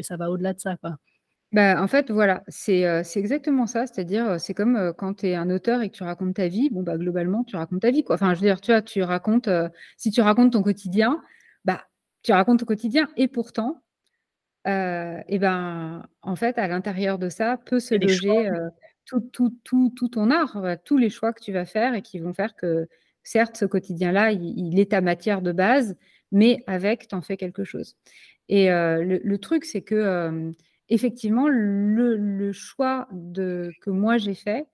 [0.02, 0.76] ça va au-delà de ça.
[0.76, 0.96] Quoi.
[1.52, 3.86] Bah, en fait, voilà, c'est euh, exactement ça.
[3.86, 6.68] C'est-à-dire, euh, c'est comme quand tu es un auteur et que tu racontes ta vie.
[6.70, 8.04] Bon, bah, globalement, tu racontes ta vie.
[8.04, 8.16] Quoi.
[8.16, 9.48] Enfin, je veux dire, tu vois, tu racontes,
[9.96, 11.22] si tu racontes ton quotidien,
[11.64, 11.84] bah,
[12.22, 13.08] tu racontes ton quotidien.
[13.16, 13.82] Et pourtant,
[14.66, 18.50] et ben, en fait, à l'intérieur de ça, peut se loger
[19.32, 22.86] tout, ton art, tous les choix que tu vas faire et qui vont faire que,
[23.22, 25.96] certes, ce quotidien-là, il, est ta matière de base,
[26.32, 27.96] mais avec, tu en fais quelque chose.
[28.48, 30.52] Et euh, le, truc, c'est que,
[30.88, 34.66] effectivement, le, choix de, que moi j'ai fait,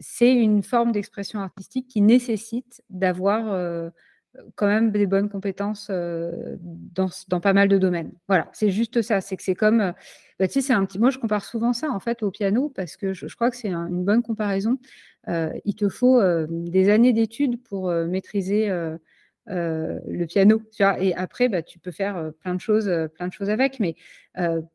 [0.00, 3.90] c'est une forme d'expression artistique qui nécessite d'avoir euh,
[4.54, 8.12] quand même des bonnes compétences dans, pas mal de domaines.
[8.28, 9.20] Voilà, c'est juste ça.
[9.20, 9.92] C'est que c'est comme,
[10.38, 10.98] bah, tu sais, c'est un petit.
[10.98, 13.72] Moi, je compare souvent ça en fait au piano parce que je, crois que c'est
[13.72, 14.78] une bonne comparaison.
[15.28, 18.68] il te faut des années d'études pour maîtriser
[19.46, 20.62] le piano.
[21.00, 23.80] Et après, bah, tu peux faire plein de choses avec.
[23.80, 23.96] Mais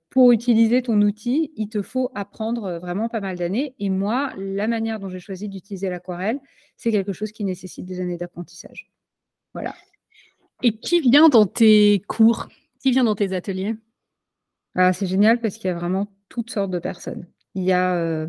[0.10, 3.76] pour utiliser ton outil, il te faut apprendre vraiment pas mal d'années.
[3.80, 6.40] Et moi, la manière dont j'ai choisi d'utiliser l'aquarelle,
[6.78, 8.90] c'est quelque chose qui nécessite des années d'apprentissage.
[9.56, 9.74] Voilà.
[10.64, 12.50] Et qui vient dans tes cours?
[12.82, 13.76] Qui vient dans tes ateliers?
[14.76, 17.26] Ah, C'est génial parce qu'il y a vraiment toutes sortes de personnes.
[17.56, 18.28] Il y a, euh,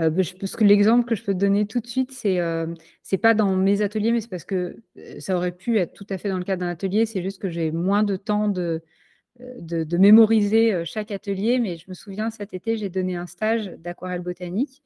[0.00, 2.66] euh, parce que l'exemple que je peux te donner tout de suite, c'est euh,
[3.04, 4.82] c'est pas dans mes ateliers, mais c'est parce que
[5.20, 7.06] ça aurait pu être tout à fait dans le cadre d'un atelier.
[7.06, 8.82] C'est juste que j'ai moins de temps de,
[9.92, 11.60] mémoriser chaque atelier.
[11.60, 14.82] Mais je me souviens, cet été, j'ai donné un stage d'aquarelle botanique.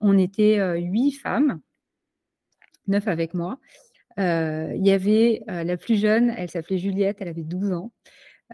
[0.00, 1.60] On était huit femmes,
[2.86, 3.58] neuf avec moi.
[4.18, 7.92] Euh, il y avait euh, la plus jeune, elle s'appelait Juliette, elle avait 12 ans.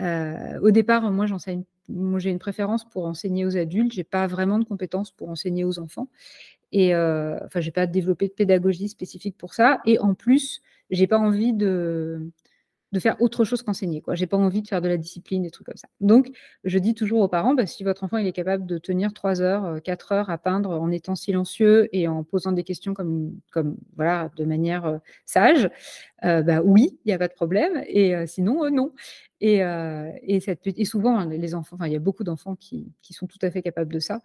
[0.01, 1.65] Euh, au départ, moi, j'enseigne
[2.19, 3.93] j'ai une préférence pour enseigner aux adultes.
[3.93, 6.09] J'ai pas vraiment de compétences pour enseigner aux enfants.
[6.73, 9.81] Et euh, enfin, j'ai pas développé de pédagogie spécifique pour ça.
[9.87, 12.31] Et en plus, j'ai pas envie de
[12.93, 14.03] de faire autre chose qu'enseigner.
[14.09, 15.89] Je n'ai pas envie de faire de la discipline, des trucs comme ça.
[16.01, 16.31] Donc,
[16.65, 19.43] je dis toujours aux parents, bah, si votre enfant il est capable de tenir 3
[19.43, 23.39] heures, 4 euh, heures à peindre en étant silencieux et en posant des questions comme,
[23.53, 25.69] comme voilà, de manière euh, sage,
[26.25, 27.83] euh, bah, oui, il n'y a pas de problème.
[27.87, 28.93] Et sinon, non.
[29.41, 29.59] Et,
[30.23, 33.29] et, cette, et, souvent, hein, les enfants, il y a beaucoup d'enfants qui, qui, sont
[33.29, 34.21] tout à fait capables de ça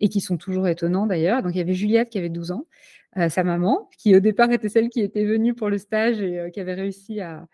[0.00, 1.42] et qui sont toujours étonnants d'ailleurs.
[1.42, 2.66] Donc, il y avait Juliette qui avait 12 ans,
[3.28, 6.58] sa maman, qui au départ était celle qui était venue pour le stage et qui
[6.58, 7.46] avait réussi à,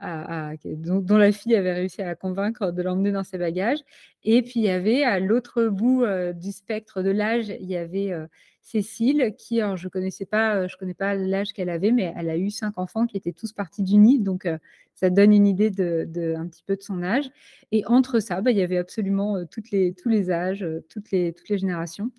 [0.00, 3.80] dont, la fille avait réussi à la convaincre de l'emmener dans ses bagages.
[4.24, 7.76] Et puis il y avait à l'autre bout euh, du spectre de l'âge, il y
[7.76, 8.26] avait euh,
[8.60, 12.28] Cécile qui, alors je connaissais pas, euh, je connais pas l'âge qu'elle avait, mais elle
[12.28, 14.48] a eu cinq enfants qui étaient tous partis du nid, donc
[14.94, 17.30] ça donne une idée de, un petit peu de son âge.
[17.70, 19.36] Et entre ça, bah, il y avait absolument
[19.70, 22.10] les, tous les âges, toutes les, toutes les générations.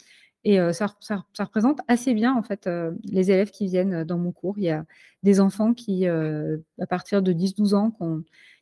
[0.49, 0.95] Et ça,
[1.39, 2.69] représente assez bien en fait
[3.03, 4.57] les élèves qui viennent dans mon cours.
[4.57, 4.85] Il y a
[5.21, 7.91] des enfants qui, à partir de 10-12 ans,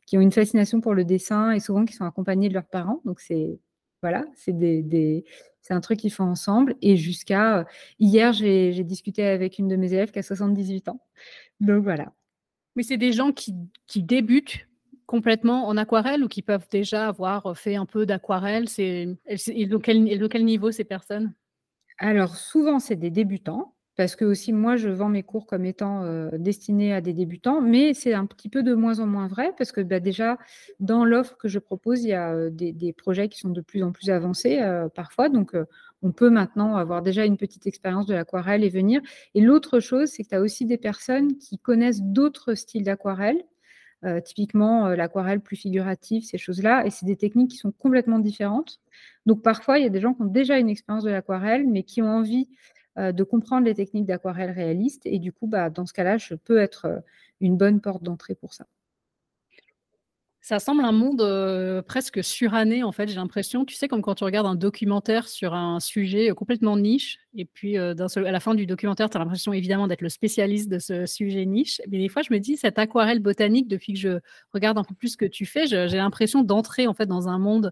[0.07, 3.01] qui ont, une fascination pour le dessin et souvent qui sont accompagnés de leurs parents.
[3.05, 3.59] Donc c'est
[4.01, 4.73] voilà, c'est
[5.69, 6.75] un truc qu'ils font ensemble.
[6.81, 7.67] Et jusqu'à
[7.99, 11.01] hier, j'ai discuté avec une de mes élèves qui a 78 ans.
[11.59, 12.13] Donc voilà.
[12.75, 13.53] Mais c'est des gens qui,
[13.95, 14.67] débutent
[15.05, 18.69] complètement en aquarelle ou qui peuvent déjà avoir fait un peu d'aquarelle?
[18.69, 19.77] C'est de
[20.27, 21.33] quel niveau ces personnes?
[21.97, 26.29] Alors souvent, c'est des débutants, parce que aussi moi, je vends mes cours comme étant,
[26.33, 29.71] destinés à des débutants, mais c'est un petit peu de moins en moins vrai parce
[29.71, 30.37] que, bah, déjà,
[30.81, 33.93] dans l'offre que je propose, il y a, des projets qui sont de plus en
[33.93, 34.59] plus avancés,
[34.95, 35.55] parfois, donc
[36.01, 39.01] on peut maintenant avoir déjà une petite expérience de l'aquarelle et venir.
[39.33, 43.41] Et l'autre chose, c'est que tu as aussi des personnes qui connaissent d'autres styles d'aquarelle
[44.05, 46.85] euh, typiquement euh, l'aquarelle plus figurative, ces choses-là.
[46.85, 48.79] Et c'est des techniques qui sont complètement différentes.
[49.25, 51.83] Donc parfois, il y a des gens qui ont déjà une expérience de l'aquarelle, mais
[51.83, 52.47] qui ont envie
[52.97, 55.05] euh, de comprendre les techniques d'aquarelle réaliste.
[55.05, 57.01] Et du coup, bah, dans ce cas-là, je peux être
[57.41, 58.67] une bonne porte d'entrée pour ça.
[60.45, 63.65] Ça semble un monde euh, presque suranné, en fait, j'ai l'impression.
[63.65, 67.45] Tu sais, comme quand tu regardes un documentaire sur un sujet euh, complètement niche, et
[67.45, 70.77] puis euh, à la fin du documentaire, tu as l'impression évidemment d'être le spécialiste de
[70.77, 71.81] ce sujet niche.
[71.89, 74.19] Mais des fois, je me dis, cette aquarelle botanique, depuis que je
[74.53, 77.39] regarde un peu plus ce que tu fais, j'ai l'impression d'entrer en fait dans un
[77.39, 77.71] monde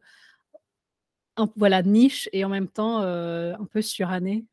[1.56, 4.46] voilà, niche et en même temps un peu suranné.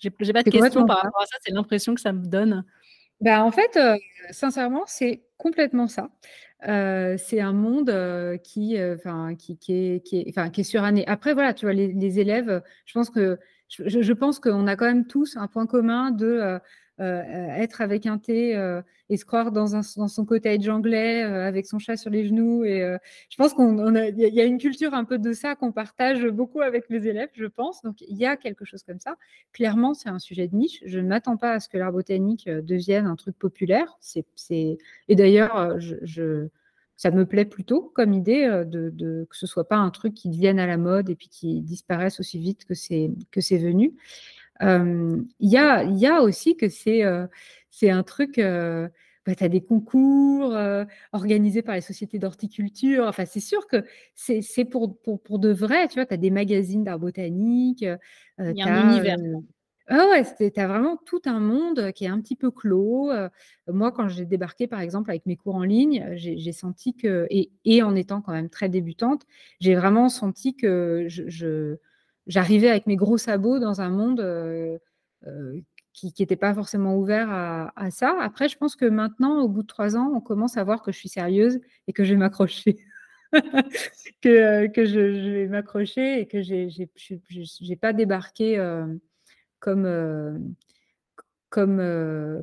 [0.00, 2.66] J'ai pas de questions par rapport à ça, c'est l'impression que ça me donne.
[3.22, 3.78] Bah, en fait,
[4.32, 6.10] sincèrement, c'est complètement ça.
[6.62, 7.90] C'est un monde,
[8.42, 11.06] qui, enfin, qui qui est qui est qui est suranné.
[11.06, 14.86] Après voilà, tu vois, les élèves, je pense que je je pense qu'on a quand
[14.86, 16.58] même tous un point commun de,
[17.00, 21.78] être avec un thé euh, et se croire dans, son cottage anglais euh, avec son
[21.78, 22.64] chat sur les genoux.
[22.64, 22.80] Et
[23.30, 26.88] je pense qu'il y a une culture un peu de ça qu'on partage beaucoup avec
[26.88, 27.82] les élèves, je pense.
[27.82, 29.16] Donc il y a quelque chose comme ça.
[29.52, 30.80] Clairement, c'est un sujet de niche.
[30.84, 33.96] Je ne m'attends pas à ce que l'art botanique devienne un truc populaire.
[34.00, 34.26] C'est,
[35.08, 35.78] Et d'ailleurs,
[36.96, 40.28] ça me plaît plutôt comme idée de, de, que ce soit pas un truc qui
[40.28, 43.94] devienne à la mode et puis qui disparaisse aussi vite que c'est que c'est venu.
[44.60, 47.02] Il y, a, y a aussi que c'est
[47.70, 50.56] c'est un truc bah, tu as des concours
[51.12, 53.04] organisés par les sociétés d'horticulture.
[53.06, 55.86] Enfin, c'est sûr que c'est pour, pour, pour, de vrai.
[55.88, 57.82] Tu vois, tu as des magazines d'art botanique.
[57.82, 59.16] Il y a un univers.
[59.86, 63.12] ah ouais, tu as vraiment tout un monde qui est un petit peu clos.
[63.66, 67.52] moi, quand j'ai débarqué, par exemple, avec mes cours en ligne, j'ai senti que, et,
[67.64, 69.22] et, en étant quand même très débutante,
[69.60, 71.76] j'ai vraiment senti que je
[72.28, 74.80] j'arrivais avec mes gros sabots dans un monde
[75.92, 78.16] qui n'étaient pas forcément ouverts à, ça.
[78.20, 80.92] Après, je pense que maintenant, au bout de trois ans, on commence à voir que
[80.92, 82.78] je suis sérieuse et que je vais m'accrocher.
[84.22, 88.56] que, que je, vais m'accrocher et que je n'ai pas débarqué
[89.58, 89.82] comme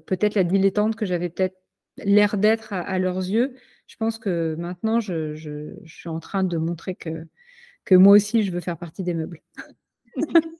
[0.05, 1.57] peut-être la dilettante que j'avais peut-être
[1.97, 3.55] l'air d'être à, leurs yeux.
[3.87, 7.25] Je pense que maintenant, je, suis en train de montrer que,
[7.85, 9.41] que moi aussi, je veux faire partie des meubles.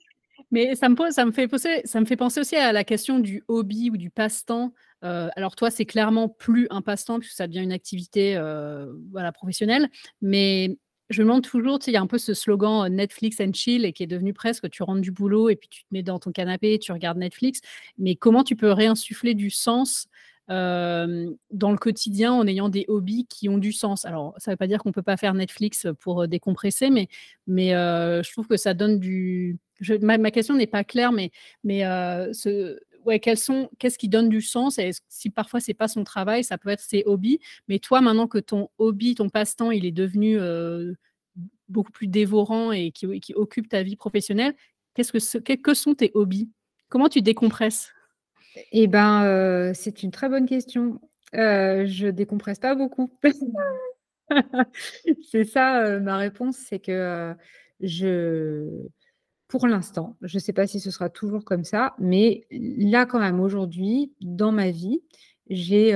[0.52, 3.18] Mais ça me, ça, me fait penser, ça me fait penser aussi à la question
[3.18, 4.72] du hobby ou du passe-temps.
[5.02, 8.40] alors toi, c'est clairement plus un passe-temps puisque ça devient une activité
[9.10, 9.90] voilà, professionnelle.
[10.22, 13.84] Mais je me demande toujours, il y a un peu ce slogan Netflix and chill
[13.84, 16.18] et qui est devenu presque tu rentres du boulot et puis tu te mets dans
[16.18, 17.60] ton canapé et tu regardes Netflix.
[17.98, 20.08] Mais comment tu peux réinsuffler du sens
[20.48, 24.04] dans le quotidien en ayant des hobbies qui ont du sens.
[24.04, 27.08] Alors, ça ne veut pas dire qu'on ne peut pas faire Netflix pour décompresser, mais,
[27.46, 29.58] je trouve que ça donne du...
[30.02, 31.30] ma, question n'est pas claire, mais,
[31.64, 32.78] ce,
[33.18, 36.80] qu'est-ce qui donne du sens et si parfois c'est pas son travail, ça peut être
[36.80, 37.40] ses hobbies.
[37.68, 40.38] Mais toi, maintenant que ton hobby, ton passe-temps, il est devenu
[41.68, 44.54] beaucoup plus dévorant et qui, occupe ta vie professionnelle,
[44.94, 46.50] qu'est-ce que, que sont tes hobbies?
[46.88, 47.92] Comment tu décompresses?
[48.72, 51.00] Eh ben, c'est une très bonne question.
[51.32, 53.10] Je je décompresse pas beaucoup.
[55.30, 57.34] C'est ça, ma réponse, c'est que,
[57.80, 58.86] je
[59.48, 63.20] pour l'instant, je ne sais pas si ce sera toujours comme ça, mais là, quand
[63.20, 65.02] même, aujourd'hui, dans ma vie,
[65.48, 65.92] j'ai,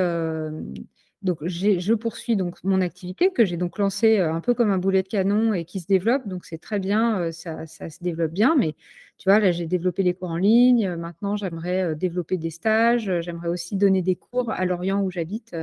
[1.23, 5.03] donc je poursuis donc mon activité que j'ai donc lancée un peu comme un boulet
[5.03, 6.27] de canon et qui se développe.
[6.27, 8.57] Donc c'est très bien, ça, se développe bien.
[8.59, 8.75] Mais
[9.19, 10.97] tu vois, là j'ai développé les cours en ligne.
[10.97, 13.13] Maintenant j'aimerais développer des stages.
[13.21, 15.55] J'aimerais aussi donner des cours à Lorient où j'habite.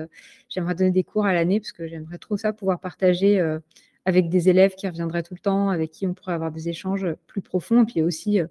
[0.48, 3.40] J'aimerais donner des cours à l'année parce que j'aimerais trop ça pouvoir partager
[4.06, 7.08] avec des élèves qui reviendraient tout le temps, avec qui on pourrait avoir des échanges
[7.26, 7.82] plus profonds.
[7.82, 8.42] Et puis aussi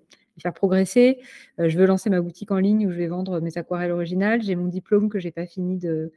[0.43, 1.19] faire progresser.
[1.59, 4.43] je veux lancer ma boutique en ligne où je vais vendre mes aquarelles originales.
[4.43, 6.13] J'ai mon diplôme que j'ai pas fini de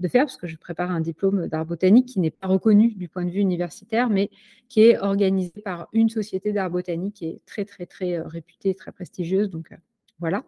[0.00, 3.08] de faire, parce que je prépare un diplôme d'art botanique qui n'est pas reconnu du
[3.08, 4.30] point de vue universitaire, mais
[4.68, 8.74] qui est organisé par une société d'art botanique qui est très, très, très euh, réputée,
[8.74, 9.50] très prestigieuse.
[9.50, 9.76] Donc, euh,
[10.18, 10.44] voilà.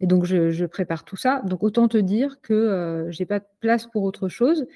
[0.00, 1.42] Et donc, je, prépare tout ça.
[1.44, 4.66] Donc, autant te dire que euh, je n'ai pas de place pour autre chose,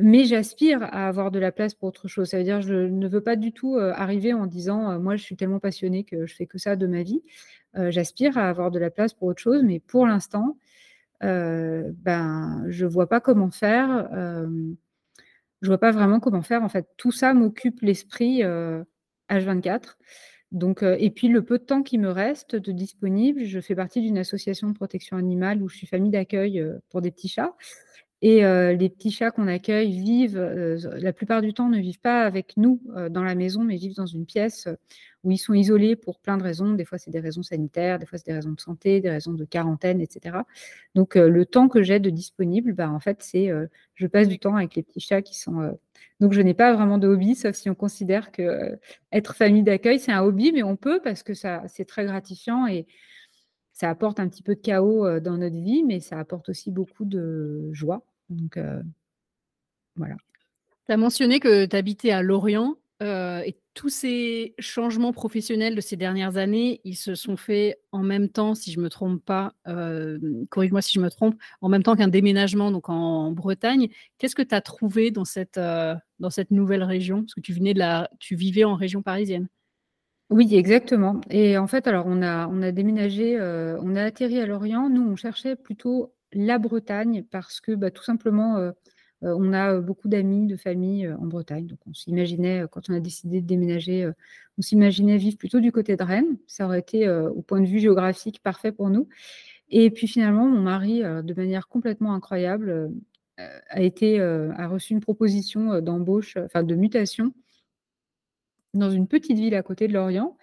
[0.00, 2.28] mais j'aspire à avoir de la place pour autre chose.
[2.30, 5.36] Ça veut dire je ne veux pas du tout arriver en disant moi, je suis
[5.36, 7.22] tellement passionnée que je fais que ça de ma vie.
[7.74, 10.56] j'aspire à avoir de la place pour autre chose, mais pour l'instant,
[11.22, 14.08] ben, je vois pas comment faire.
[14.12, 14.48] Euh,
[15.60, 16.62] je vois pas vraiment comment faire.
[16.62, 18.46] En fait, tout ça m'occupe l'esprit H24.
[19.68, 19.80] Euh,
[20.50, 24.00] Donc, et puis le peu de temps qui me reste de disponible, je fais partie
[24.00, 27.54] d'une association de protection animale où je suis famille d'accueil pour des petits chats.
[28.24, 32.56] Et les petits chats qu'on accueille vivent, la plupart du temps, ne vivent pas avec
[32.56, 32.80] nous
[33.10, 34.68] dans la maison, mais vivent dans une pièce
[35.24, 36.72] où ils sont isolés pour plein de raisons.
[36.74, 39.32] Des fois, c'est des raisons sanitaires, des fois, c'est des raisons de santé, des raisons
[39.32, 40.36] de quarantaine, etc.
[40.94, 43.50] Donc, le temps que j'ai de disponible, bah, en fait, c'est
[43.94, 45.76] je passe du temps avec les petits chats qui sont.
[46.20, 48.78] Donc, je n'ai pas vraiment de hobby, sauf si on considère que
[49.10, 52.68] être famille d'accueil, c'est un hobby, mais on peut parce que ça, c'est très gratifiant
[52.68, 52.86] et
[53.72, 57.04] ça apporte un petit peu de chaos dans notre vie, mais ça apporte aussi beaucoup
[57.04, 58.04] de joie.
[58.32, 58.58] Donc,
[59.96, 60.16] voilà.
[60.86, 65.96] Tu as mentionné que tu habitais à Lorient et tous ces changements professionnels de ces
[65.96, 69.54] dernières années, ils se sont faits en même temps, si je ne me trompe pas,
[70.50, 73.88] corrige-moi si je me trompe, en même temps qu'un déménagement donc en, Bretagne.
[74.18, 77.22] Qu'est-ce que tu as trouvé dans cette, dans cette nouvelle région?
[77.22, 79.48] Parce que tu, venais de la, tu vivais en région parisienne.
[80.30, 81.20] Oui, exactement.
[81.30, 84.88] Et en fait, alors on a, on a déménagé, on a atterri à Lorient.
[84.88, 88.72] Nous, on cherchait plutôt la Bretagne parce que bah, tout simplement, euh,
[89.22, 91.66] euh, on a beaucoup d'amis, de famille en Bretagne.
[91.66, 94.10] Donc on s'imaginait, quand on a décidé de déménager,
[94.58, 96.38] on s'imaginait vivre plutôt du côté de Rennes.
[96.46, 99.08] Ça aurait été, au point de vue géographique, parfait pour nous.
[99.68, 102.90] Et puis finalement, mon mari, de manière complètement incroyable,
[103.38, 107.32] a, été, a reçu une proposition d'embauche, enfin de mutation
[108.74, 110.36] dans une petite ville à côté de Lorient.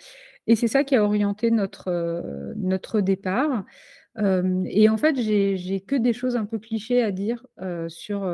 [0.48, 3.66] Et c'est ça qui a orienté notre, notre départ
[4.18, 7.46] et en fait, j'ai que des choses un peu clichés à dire,
[7.88, 8.26] sur,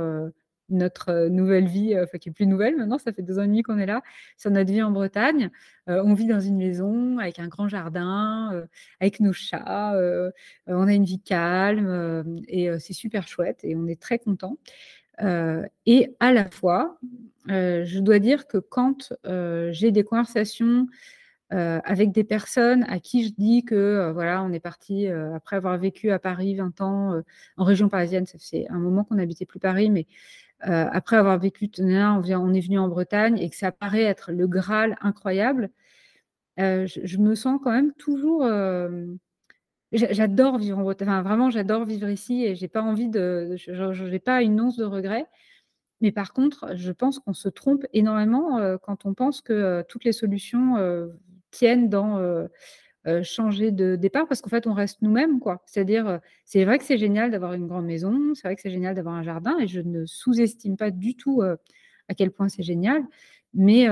[0.70, 3.62] notre, nouvelle vie, enfin qui est plus nouvelle maintenant, ça fait 2 ans et demi
[3.62, 4.02] qu'on est là,
[4.38, 5.52] sur notre vie en Bretagne.
[5.88, 8.66] on vit dans une maison avec un grand jardin,
[9.00, 9.94] avec nos chats,
[10.68, 14.58] on a une vie calme, et c'est super chouette et on est très content.
[15.86, 16.98] et à la fois,
[17.48, 19.14] je dois dire que quand,
[19.72, 20.88] j'ai des conversations
[21.54, 25.36] euh, avec des personnes à qui je dis que euh, voilà, on est parti euh,
[25.36, 27.22] après avoir vécu à Paris 20 ans
[27.58, 28.26] en région parisienne.
[28.26, 30.08] Fait un moment qu'on n'habitait plus Paris, mais
[30.62, 34.32] après avoir vécu, on, vient, on est venu en Bretagne et que ça paraît être
[34.32, 35.70] le Graal incroyable.
[36.58, 38.44] Je, me sens quand même toujours
[39.92, 41.22] j'adore vivre en Bretagne.
[41.22, 44.86] Vraiment, j'adore vivre ici et j'ai pas envie de, je n'ai pas une once de
[44.86, 45.28] regret.
[46.02, 50.14] Mais par contre, je pense qu'on se trompe énormément quand on pense que toutes les
[50.14, 50.78] solutions
[51.56, 52.48] tiennent dans
[53.24, 55.40] changer de départ parce qu'en fait, on reste nous-mêmes.
[55.40, 55.62] quoi.
[55.66, 58.96] C'est-à-dire, c'est vrai que c'est génial d'avoir une grande maison, c'est vrai que c'est génial
[58.96, 63.04] d'avoir un jardin et je ne sous-estime pas du tout à quel point c'est génial.
[63.54, 63.88] Mais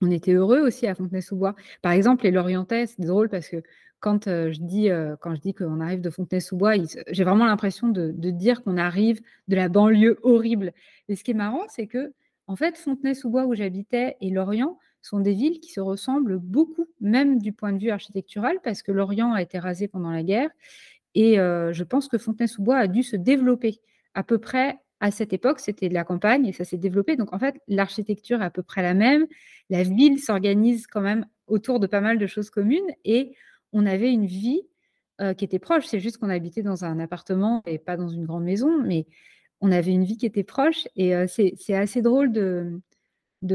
[0.00, 1.54] on était heureux aussi à Fontenay-sous-Bois.
[1.82, 3.62] Par exemple, les Lorientais, c'est drôle parce que
[4.00, 4.88] quand je dis,
[5.20, 6.74] quand je dis qu'on arrive de Fontenay-sous-Bois,
[7.08, 10.72] j'ai vraiment l'impression de, dire qu'on arrive de la banlieue horrible.
[11.08, 12.12] Et ce qui est marrant, c'est que
[12.46, 14.78] en fait, Fontenay-sous-Bois où j'habitais et Lorient
[15.08, 18.92] sont des villes qui se ressemblent beaucoup, même du point de vue architectural, parce que
[18.92, 20.50] Lorient a été rasé pendant la guerre.
[21.14, 23.80] Et je pense que Fontenay-sous-Bois a dû se développer
[24.14, 27.16] à peu près à cette époque, c'était de la campagne et ça s'est développé.
[27.16, 29.26] Donc en fait, l'architecture est à peu près la même.
[29.70, 33.36] La ville s'organise quand même autour de pas mal de choses communes et
[33.72, 34.62] on avait une vie
[35.36, 35.86] qui était proche.
[35.86, 39.06] C'est juste qu'on habitait dans un appartement et pas dans une grande maison, mais
[39.60, 40.88] on avait une vie qui était proche.
[40.96, 42.80] Et c'est assez drôle de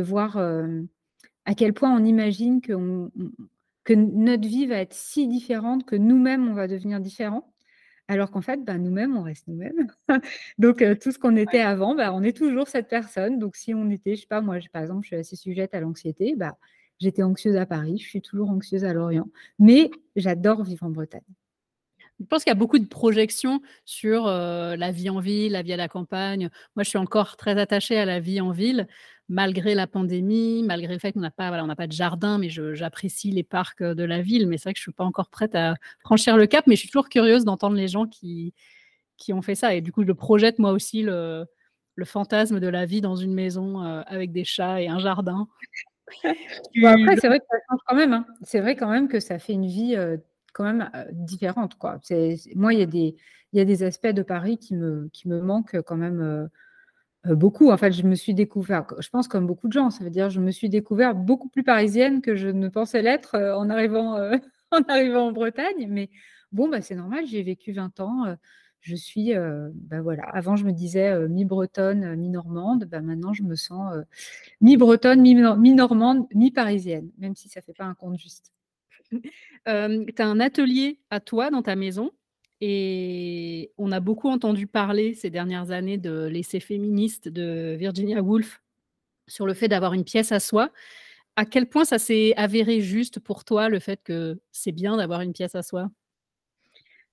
[0.01, 0.37] voir
[1.45, 2.73] à quel point on imagine que,
[3.83, 7.53] que notre vie va être si différente que nous-mêmes, on va devenir différents.
[8.09, 9.87] Alors qu'en fait, bah, nous-mêmes, on reste nous-mêmes.
[10.57, 13.39] Donc, tout ce qu'on était avant, bah, on est toujours cette personne.
[13.39, 15.79] Donc, si on était, je sais pas, moi, par exemple, je suis assez sujette à
[15.79, 16.57] l'anxiété, bah,
[16.99, 19.29] j'étais anxieuse à Paris, je suis toujours anxieuse à Lorient.
[19.57, 21.21] Mais j'adore vivre en Bretagne.
[22.19, 25.73] Je pense qu'il y a beaucoup de projections sur la vie en ville, la vie
[25.73, 26.49] à la campagne.
[26.75, 28.87] Moi, je suis encore très attachée à la vie en ville,
[29.29, 32.37] malgré la pandémie, malgré le fait qu'on n'a pas, voilà, on n'a pas de jardin,
[32.37, 34.47] mais j'apprécie les parcs de la ville.
[34.47, 36.81] Mais c'est vrai que je suis pas encore prête à franchir le cap, mais je
[36.81, 38.53] suis toujours curieuse d'entendre les gens qui,
[39.17, 39.73] qui ont fait ça.
[39.73, 41.45] Et du coup, je projette moi aussi le,
[41.95, 45.47] le fantasme de la vie dans une maison avec des chats et un jardin.
[46.25, 48.13] après, c'est vrai que ça change quand même.
[48.13, 48.25] Hein.
[48.43, 49.95] C'est vrai quand même que ça fait une vie
[50.53, 51.75] quand même différente.
[51.75, 51.99] Quoi.
[52.55, 53.15] moi, il y, a des,
[53.53, 56.49] il y a des aspects de Paris qui me, qui me manquent quand même
[57.25, 57.71] beaucoup.
[57.71, 60.29] En fait, je me suis découvert, je pense comme beaucoup de gens, ça veut dire
[60.29, 64.17] je me suis découvert beaucoup plus parisienne que je ne pensais l'être en, arrivant,
[64.71, 65.87] en arrivant en Bretagne.
[65.89, 66.09] Mais
[66.51, 68.35] bon, bah, c'est normal, j'ai vécu 20 ans.
[68.81, 69.33] je suis,
[69.73, 73.95] bah, voilà, avant je me disais mi-bretonne, mi-normande, bah, maintenant je me sens
[74.61, 78.51] mi-bretonne, mi-normande, mi-parisienne, même si ça ne fait pas un compte juste
[79.65, 82.11] tu as un atelier à toi dans ta maison?
[82.65, 88.61] Et on a beaucoup entendu parler ces dernières années de l'essai féministe de Virginia Woolf
[89.27, 90.71] sur le fait d'avoir une pièce à soi.
[91.35, 95.19] À quel point ça s'est avéré juste pour toi, le fait que c'est bien d'avoir
[95.19, 95.91] une pièce à soi?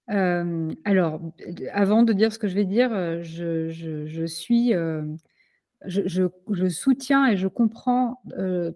[0.07, 1.21] Alors,
[1.73, 2.91] avant de dire ce que je vais dire,
[3.23, 4.73] je, suis
[5.85, 8.23] je, soutiens et je comprends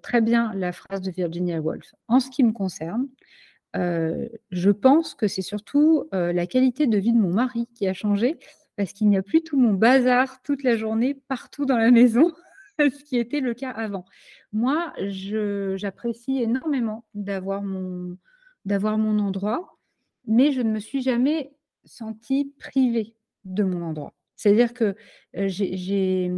[0.03, 1.95] très bien la phrase de Virginia Woolf.
[2.09, 3.07] En ce qui me concerne,
[3.75, 8.39] je pense que c'est surtout la qualité de vie de mon mari qui a changé
[8.77, 12.33] parce qu'il n'y a plus tout mon bazar toute la journée partout dans la maison,
[12.79, 14.05] ce qui était le cas avant.
[14.53, 18.19] Moi, j'apprécie énormément d'avoir mon,
[18.67, 19.79] endroit,
[20.27, 21.53] mais je ne me suis jamais
[21.85, 23.15] sentie privée
[23.45, 24.15] de mon endroit.
[24.37, 24.97] C'est-à-dire que
[25.35, 26.31] j'ai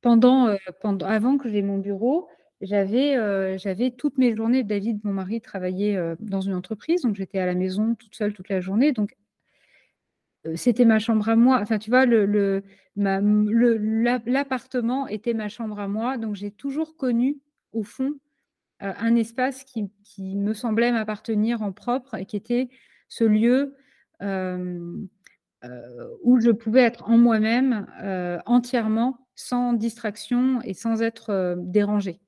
[0.00, 2.28] pendant, pendant, avant que j'ai mon bureau,
[2.60, 4.62] j'avais j'avais toutes mes journées.
[4.62, 8.48] David, mon mari, travaillait dans une entreprise, donc j'étais à la maison toute seule toute
[8.48, 8.92] la journée.
[8.92, 9.16] Donc
[10.54, 11.60] c'était ma chambre à moi.
[11.60, 12.06] Enfin, tu vois,
[14.26, 16.18] l'appartement était ma chambre à moi.
[16.18, 17.38] Donc j'ai toujours connu,
[17.72, 18.14] au fond,
[18.80, 22.68] un espace qui, me semblait m'appartenir en propre et qui était
[23.08, 23.74] ce lieu
[25.64, 31.54] euh, où je pouvais être en moi-même euh, entièrement, sans distraction et sans être euh,
[31.58, 32.20] dérangée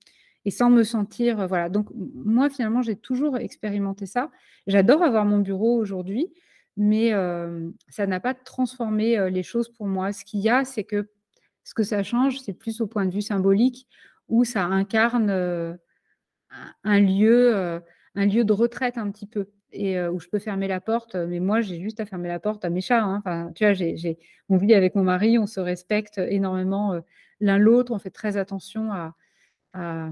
[0.46, 1.68] et sans me sentir voilà.
[1.68, 4.30] Donc moi finalement j'ai toujours expérimenté ça.
[4.66, 6.32] J'adore avoir mon bureau aujourd'hui,
[6.76, 7.10] mais
[7.88, 10.12] ça n'a pas transformé les choses pour moi.
[10.12, 11.10] Ce qu'il y a, c'est que
[11.64, 13.88] ce que ça change, c'est plus au point de vue symbolique
[14.28, 15.30] où ça incarne
[16.84, 17.80] un lieu,
[18.14, 21.16] un lieu de retraite un petit peu et où je peux fermer la porte.
[21.16, 23.02] Mais moi, j'ai juste à fermer la porte à mes chats.
[23.02, 23.16] Hein.
[23.18, 24.18] Enfin, tu vois, j'ai,
[24.48, 27.00] on vit avec mon mari, on se respecte énormément
[27.40, 29.14] l'un l'autre, on fait très attention à,
[29.76, 30.10] à,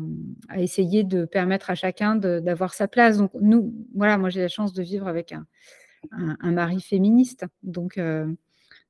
[0.60, 3.18] essayer de permettre à chacun d'avoir sa place.
[3.18, 7.46] Donc, nous, voilà, moi, j'ai la chance de vivre avec un, mari féministe.
[7.62, 7.98] Donc,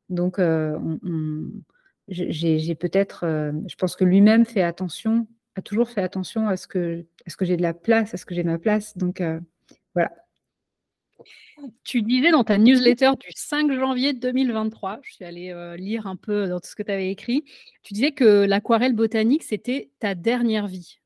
[0.09, 0.41] donc
[2.09, 3.25] j'ai, peut-être,
[3.67, 7.07] je pense que lui-même fait attention, a toujours fait attention à ce que,
[7.39, 8.97] que j'ai de la place, à ce que j'ai ma place.
[8.97, 9.23] Donc,
[9.95, 10.24] voilà.
[11.85, 16.49] Tu disais dans ta newsletter du 5 janvier 2023, je suis allée lire un peu
[16.49, 17.45] dans tout ce que tu avais écrit,
[17.83, 20.99] tu disais que l'aquarelle botanique, c'était ta dernière vie.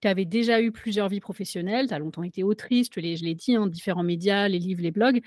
[0.00, 3.56] tu avais déjà eu plusieurs vies professionnelles, tu as longtemps été autrice, je l'ai dit,
[3.56, 5.20] en hein, différents médias, les livres, les blogs.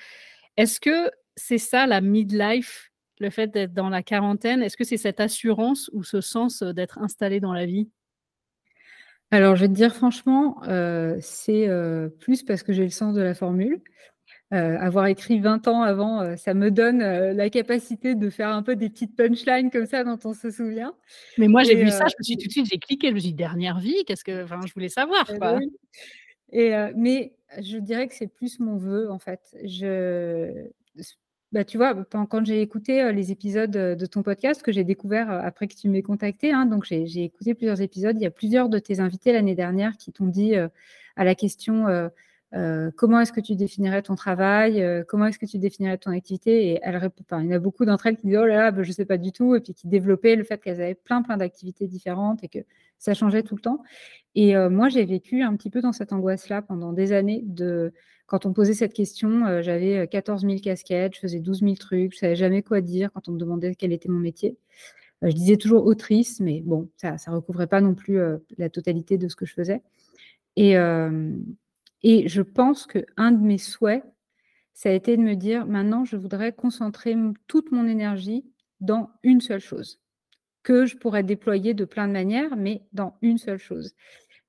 [0.57, 4.61] Est-ce que c'est ça la midlife, le fait d'être dans la quarantaine?
[4.63, 7.89] Est-ce que c'est cette assurance ou ce sens d'être installé dans la vie?
[9.31, 10.61] Alors, je vais te dire franchement,
[11.21, 11.69] c'est,
[12.19, 13.81] plus parce que j'ai le sens de la formule.
[14.51, 18.89] avoir écrit 20 ans avant, ça me donne, la capacité de faire un peu des
[18.89, 20.93] petites punchlines comme ça dont on se souvient
[21.37, 23.19] Mais moi, j'ai vu ça, je me suis tout de suite j'ai cliqué, je me
[23.19, 25.53] suis dit: «Dernière vie?» qu'est-ce que enfin, je voulais savoir, Eh quoi.
[25.53, 25.71] ben oui
[26.53, 29.39] et mais je dirais que c'est plus mon vœu, en fait.
[29.63, 30.67] Je
[31.51, 35.67] bah, tu vois, quand j'ai écouté, les épisodes, de ton podcast que j'ai découvert, après
[35.67, 38.15] que tu m'aies contacté, hein, donc j'ai écouté plusieurs épisodes.
[38.17, 41.87] Il y a plusieurs de tes invités l'année dernière qui t'ont dit, à la question,
[42.97, 44.83] «Comment est-ce que tu définirais ton travail?
[45.07, 47.85] comment est-ce que tu définirais ton activité?» et elles enfin, il y en a beaucoup
[47.85, 49.73] d'entre elles qui disent: «Oh là là, bah, je sais pas du tout» et puis
[49.73, 52.59] qui développaient le fait qu'elles avaient plein, plein d'activités différentes et que
[52.97, 53.81] ça changeait tout le temps
[54.35, 57.43] et moi, j'ai vécu un petit peu dans cette angoisse-là pendant des années
[58.31, 61.73] quand on posait cette question, euh, j'avais 14 euh, 000 casquettes, je faisais 12 000
[61.75, 64.55] trucs, je savais jamais quoi dire quand on me demandait quel était mon métier.
[65.21, 68.21] Euh, je disais toujours autrice, mais bon, ça ne recouvrait pas non plus
[68.57, 69.81] la totalité de ce que je faisais.
[70.55, 70.77] Et,
[72.03, 74.03] et je pense qu'un de mes souhaits,
[74.73, 77.15] ça a été de me dire, maintenant, je voudrais concentrer
[77.47, 78.45] toute mon énergie
[78.79, 79.99] dans une seule chose,
[80.63, 83.93] que je pourrais déployer de plein de manières, mais dans une seule chose.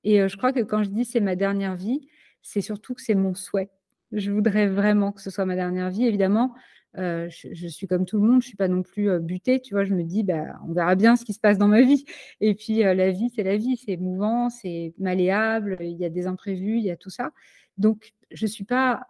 [0.05, 2.09] Et je crois que quand je dis c'est ma dernière vie,
[2.43, 3.71] c'est surtout que c'est mon souhait.
[4.13, 6.07] Je voudrais vraiment que ce soit ma dernière vie.
[6.07, 6.55] Évidemment,
[6.95, 9.61] je, suis comme tout le monde, je suis pas non plus butée.
[9.61, 11.83] Tu vois, je me dis, bah, on verra bien ce qui se passe dans ma
[11.83, 12.05] vie.
[12.41, 16.27] Et puis, la vie, c'est la vie, c'est mouvant, c'est malléable, il y a des
[16.27, 17.33] imprévus, il y a tout ça.
[17.79, 19.07] Donc, je suis pas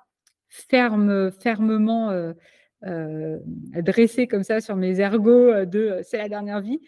[0.48, 2.10] ferme, fermement
[2.82, 6.80] dressée comme ça sur mes ergots de c'est la dernière vie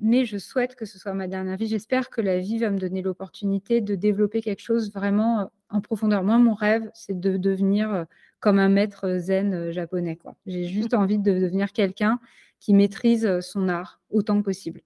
[0.00, 1.66] mais je souhaite que ce soit ma dernière vie.
[1.66, 6.22] J'espère que la vie va me donner l'opportunité de développer quelque chose vraiment en profondeur.
[6.22, 8.04] Moi, mon rêve, c'est de devenir euh,
[8.40, 10.18] comme un maître zen euh, japonais.
[10.46, 12.20] J'ai juste envie de devenir quelqu'un
[12.60, 14.80] qui maîtrise son art autant que possible.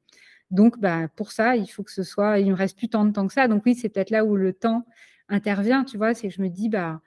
[0.51, 2.39] Donc, bah, pour ça, il faut que ce soit.
[2.39, 3.47] Il ne me reste plus tant de temps que ça.
[3.49, 4.87] Donc, oui, c'est peut-être là où le temps
[5.29, 5.85] intervient.
[5.85, 7.01] Tu vois, c'est que je me dis, bah,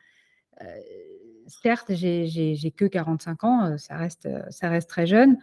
[1.48, 5.38] certes, j'ai que 45 ans, ça reste, ça reste très jeune.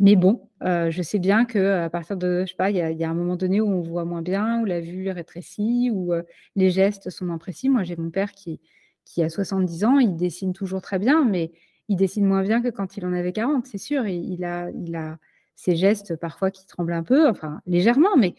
[0.00, 3.10] Mais bon, euh, je sais bien qu'à partir de, je sais pas, il y a
[3.10, 6.22] un moment donné où on voit moins bien, où la vue rétrécit, où euh,
[6.56, 7.68] les gestes sont moins précis.
[7.68, 8.60] Moi, j'ai mon père qui
[9.04, 11.52] qui a 70 ans, il dessine toujours très bien, mais
[11.88, 14.06] il dessine moins bien que quand il en avait 40, c'est sûr.
[14.06, 15.18] il a il a
[15.56, 18.34] ses gestes parfois qui tremblent un peu, enfin légèrement, mais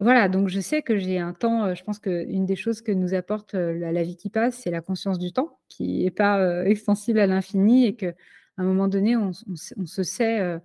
[0.00, 2.92] voilà, donc je sais que j'ai un temps, euh, je pense qu'une des choses que
[2.92, 7.18] nous apporte, la vie qui passe, c'est la conscience du temps qui n'est pas, extensible
[7.18, 8.14] à l'infini et que
[8.60, 10.58] à un moment donné, on, se sait, euh,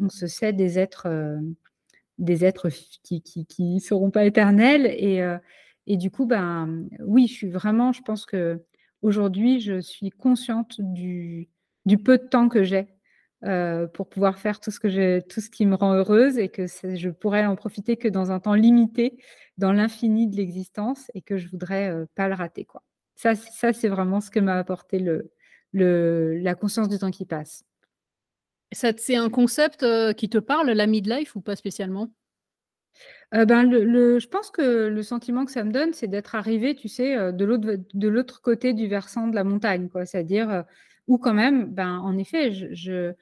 [0.00, 1.40] on se sait des êtres, euh,
[2.18, 2.68] des êtres
[3.02, 3.24] qui
[3.58, 4.86] ne seront pas éternels.
[4.86, 5.36] Et, euh,
[5.88, 8.62] et du coup, ben, oui, je suis vraiment, je pense que
[9.02, 11.48] aujourd'hui, je suis consciente du,
[12.04, 12.86] peu de temps que j'ai
[13.94, 17.10] pour pouvoir faire tout ce, que tout ce qui me rend heureuse et que je
[17.10, 19.18] pourrais en profiter que dans un temps limité,
[19.58, 22.66] dans l'infini de l'existence et que je voudrais pas le rater.
[23.16, 25.33] Ça, ça c'est vraiment ce que m'a apporté le,
[25.74, 27.64] le, la conscience du temps qui passe.
[28.72, 32.10] C'est un concept euh, qui te parle, la midlife, ou pas spécialement?
[33.34, 36.74] Euh, ben, le, je pense que le sentiment que ça me donne, c'est d'être arrivé,
[36.74, 40.06] tu sais, euh, de l'autre côté du versant de la montagne, quoi.
[40.06, 40.64] C'est-à-dire
[41.06, 43.12] où quand même, ben, en effet, je,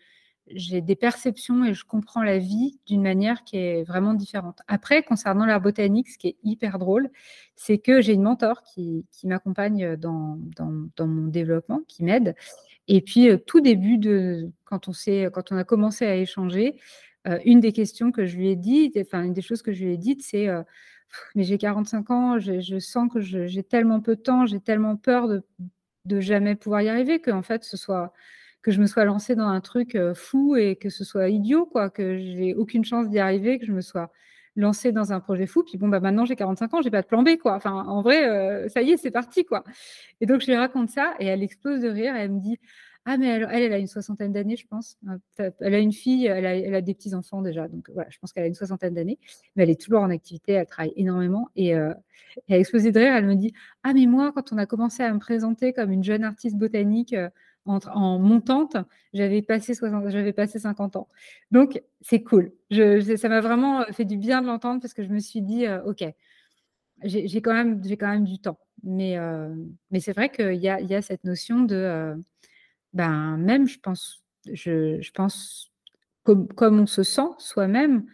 [0.48, 4.60] j'ai des perceptions et je comprends la vie d'une manière qui est vraiment différente.
[4.66, 7.10] Après, concernant l'art botanique, ce qui est hyper drôle,
[7.56, 10.38] c'est que j'ai une mentor qui, m'accompagne dans,
[10.98, 12.34] mon développement, qui m'aide.
[12.88, 14.92] Et puis, euh, tout début de quand on,
[15.32, 16.80] quand on a commencé à échanger,
[17.28, 19.84] euh, une des questions que je lui ai dites, enfin, une des choses que je
[19.84, 20.62] lui ai dites, c'est euh,
[21.34, 25.28] Mais j'ai 45 ans, je, sens que j'ai tellement peu de temps, j'ai tellement peur
[25.28, 25.42] de,
[26.06, 28.12] de jamais pouvoir y arriver, que en fait, ce soit
[28.62, 31.90] que je me sois lancée dans un truc fou et que ce soit idiot, quoi,
[31.90, 34.10] que j'ai aucune chance d'y arriver, que je me sois
[34.56, 35.64] lancée dans un projet fou.
[35.64, 37.54] Puis bon, bah maintenant j'ai 45 ans, j'ai pas de plan B, quoi.
[37.54, 39.64] Enfin, en vrai, ça y est, c'est parti, quoi.
[40.20, 42.14] Et donc je lui raconte ça et elle explose de rire.
[42.16, 42.58] Et elle me dit
[43.04, 44.96] ah, mais elle, elle, a une soixantaine d'années, je pense.
[45.36, 47.66] Elle a une fille, elle a, des petits-enfants déjà.
[47.66, 49.18] Donc voilà, je pense qu'elle a une soixantaine d'années.
[49.56, 51.48] Mais elle est toujours en activité, elle travaille énormément.
[51.56, 51.96] Et, elle
[52.48, 53.14] a explosé de rire.
[53.14, 53.52] Elle me dit
[53.82, 57.14] Ah, mais moi, quand on a commencé à me présenter comme une jeune artiste botanique,
[57.66, 58.76] en, montante,
[59.12, 59.74] j'avais passé,
[60.34, 61.08] passé 50 ans.
[61.50, 62.52] Donc, c'est cool.
[62.70, 65.66] Ça m'a vraiment euh, fait du bien de l'entendre parce que je me suis dit,
[65.66, 66.04] euh, OK,
[67.04, 68.58] j'ai quand, même, quand même du temps.
[68.82, 69.54] Mais, euh,
[69.90, 72.14] mais c'est vrai qu'il y a, cette notion de,
[72.92, 75.72] ben, même, je pense, je pense
[76.24, 78.06] comme, comme, on se sent soi-même,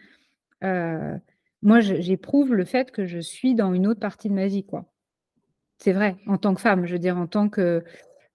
[1.61, 4.85] moi, j'éprouve le fait que je suis dans une autre partie de ma vie, quoi.
[5.77, 7.83] C'est vrai, en tant que femme, je veux dire, en tant que,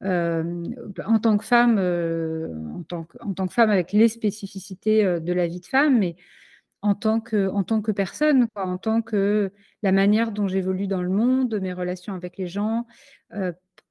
[0.05, 5.33] en tant que femme, en tant que en tant que femme avec les spécificités, de
[5.33, 6.17] la vie de femme, mais
[6.83, 9.53] en tant que en tant que personne, en tant que
[9.83, 12.87] la manière dont j'évolue dans le monde, mes relations avec les gens,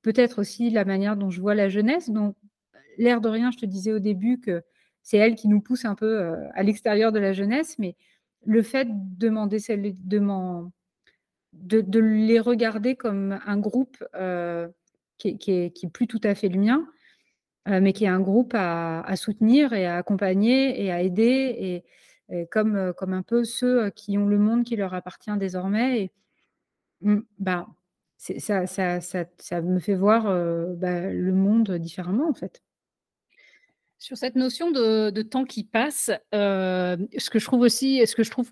[0.04, 2.36] peut-être aussi la manière dont je vois la jeunesse, donc
[2.98, 4.62] l'air de rien, je te disais au début que
[5.02, 7.96] c'est elle qui nous pousse un peu, à l'extérieur de la jeunesse, mais
[8.46, 9.60] le fait de demander
[11.54, 13.98] de les regarder comme un groupe,
[15.18, 16.88] qui est plus tout à fait le mien,
[17.68, 21.84] mais qui est un groupe à soutenir et à accompagner et à aider
[22.30, 26.12] et comme, comme un peu ceux, qui ont le monde qui leur appartient désormais et
[27.02, 27.68] mmh, bah,
[28.18, 30.24] ça ça ça me fait voir,
[30.76, 32.62] bah, le monde différemment, en fait.
[34.00, 38.32] Sur cette notion de temps qui passe, ce que je trouve aussi ce que je
[38.32, 38.52] trouve,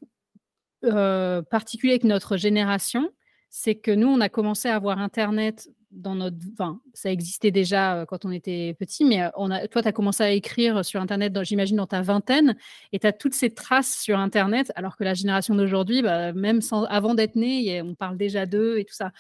[1.50, 3.12] particulier avec notre génération,
[3.50, 8.02] c'est que nous, on a commencé à avoir internet dans notre enfin, ça existait déjà,
[8.04, 10.86] heu, quand on était petit, mais, heu, on a toi, tu as commencé à écrire
[10.86, 12.56] sur internet j'imagine dans ta vingtaine
[12.94, 16.62] et tu as toutes ces traces sur internet, alors que la génération d'aujourd'hui, bah, même
[16.62, 19.12] sans avant d'être née, on parle déjà d'eux et tout ça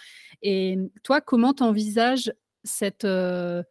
[0.42, 3.64] et toi, comment tu envisages cette, heu,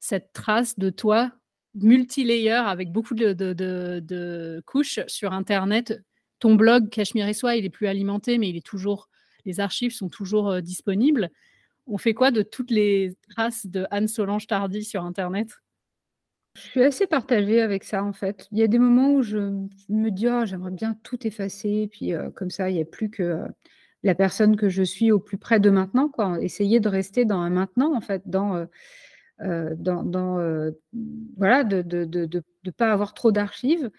[0.00, 1.32] cette trace de toi
[1.74, 6.00] multi-layer avec beaucoup de de de couches sur internet?
[6.40, 9.08] Ton blog Cachemire et Soie, il est plus alimenté, mais il est toujours
[9.46, 11.30] les archives sont toujours, disponibles.
[11.88, 15.48] On fait quoi de toutes les traces de Anne Solange Tardy sur internet?
[16.54, 18.48] Je suis assez partagée avec ça, en fait.
[18.50, 19.38] Il y a des moments où je
[19.88, 23.10] me dis: «Oh, j'aimerais bien tout effacer» puis, heu, comme ça, il y a plus
[23.10, 23.44] que, heu,
[24.02, 26.40] la personne que je suis au plus près de maintenant, quoi.
[26.42, 28.68] Essayer de rester dans un maintenant, en fait, dans, heu,
[31.36, 32.26] voilà, de de de
[32.64, 33.90] de pas avoir trop d'archives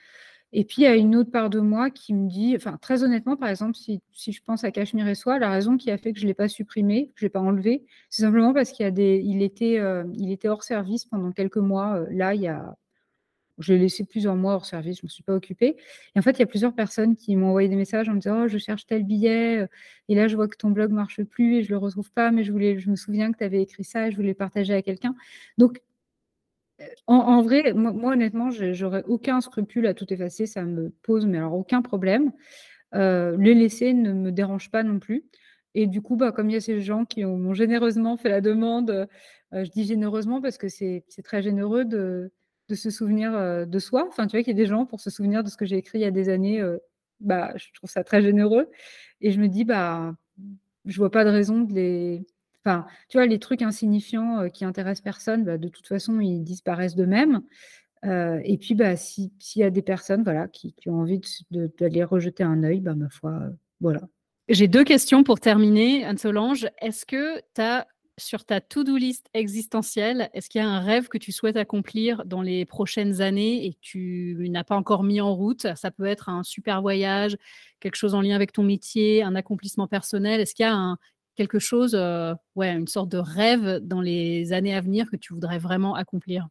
[0.53, 3.03] et puis il y a une autre part de moi qui me dit enfin, très
[3.03, 6.13] honnêtement, par exemple, si je pense à Cachemire et Soie, la raison qui a fait
[6.13, 9.41] que je l'ai pas supprimé, que je l'ai pas enlevé, c'est simplement parce qu'il il
[9.43, 9.79] était,
[10.49, 12.75] hors service pendant quelques mois, heu, là, il y a
[13.59, 15.77] je l'ai laissé plusieurs mois hors service, je m'en suis pas occupée
[16.15, 18.19] et en fait, il y a plusieurs personnes qui m'ont envoyé des messages en me
[18.19, 19.67] disant: «Oh, je cherche tel billet, heu,
[20.09, 22.43] et là, je vois que ton blog marche plus et je le retrouve pas, mais
[22.43, 24.81] je je me souviens que tu avais écrit ça et je voulais le partager à
[24.83, 25.15] quelqu'un».
[25.57, 25.81] Donc
[27.07, 31.37] en vrai, moi moi honnêtement, j'aurais aucun scrupule à tout effacer, ça me pose mais
[31.37, 32.31] alors aucun problème.
[32.95, 35.25] Heu, les laisser ne me dérange pas non plus
[35.75, 38.29] et du coup, bah, comme il y a ces gens qui ont m'ont généreusement fait
[38.29, 39.07] la demande, heu
[39.65, 42.31] je dis généreusement parce que c'est très généreux de
[42.75, 44.05] se souvenir, heu, de soi.
[44.09, 45.77] Enfin, tu vois, qu'il y ait des gens pour se souvenir de ce que j'ai
[45.77, 46.63] écrit il y a des années,
[47.21, 48.69] bah, je trouve ça très généreux
[49.21, 50.15] et je me dis: «Bah,
[50.85, 52.25] je vois pas de raison de les»
[52.67, 56.43] Enfin, tu vois, les trucs insignifiants, heu, qui intéressent personne, bah, de toute façon, ils
[56.43, 57.41] disparaissent d'eux-mêmes.
[58.05, 62.03] Heu et puis, bah, si s'il y a des personnes, voilà, qui ont envie d'aller
[62.03, 64.01] rejeter un œil, bah, ma foi, heu, voilà.
[64.49, 66.67] J'ai 2 questions pour terminer, Anne-Solange.
[66.81, 67.87] Est-ce que tu as
[68.19, 72.25] sur ta to-do list existentielle, est-ce qu'il y a un rêve que tu souhaites accomplir
[72.25, 75.67] dans les prochaines années et que tu n'as pas encore mis en route?
[75.75, 77.37] Ça peut être un super voyage,
[77.79, 80.41] quelque chose en lien avec ton métier, un accomplissement personnel.
[80.41, 80.97] Est-ce qu'il y a un
[81.37, 81.95] quelque chose,
[82.55, 86.47] ouais, une sorte de rêve dans les années à venir que tu voudrais vraiment accomplir?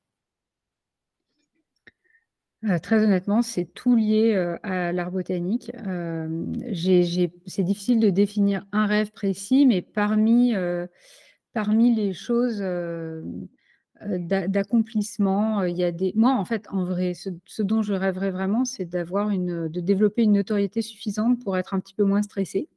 [2.65, 5.71] Heu, très honnêtement, c'est tout lié, heu, à l'art botanique.
[7.47, 10.55] C'est difficile de définir un rêve précis, mais parmi,
[11.95, 12.63] les choses,
[14.03, 18.65] d'accomplissement, il y a des moi, en fait, en vrai, ce dont je rêverais vraiment,
[18.65, 18.85] c'est
[19.69, 22.69] de développer une notoriété suffisante pour être un petit peu moins stressée.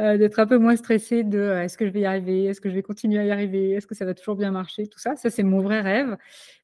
[0.00, 2.44] Heu, d'être un peu moins stressée de, heu: «Est-ce que je vais y arriver?
[2.46, 3.72] Est-ce que je vais continuer à y arriver?
[3.72, 6.16] Est-ce que ça va toujours bien marcher?» tout ça, ça c'est mon vrai rêve.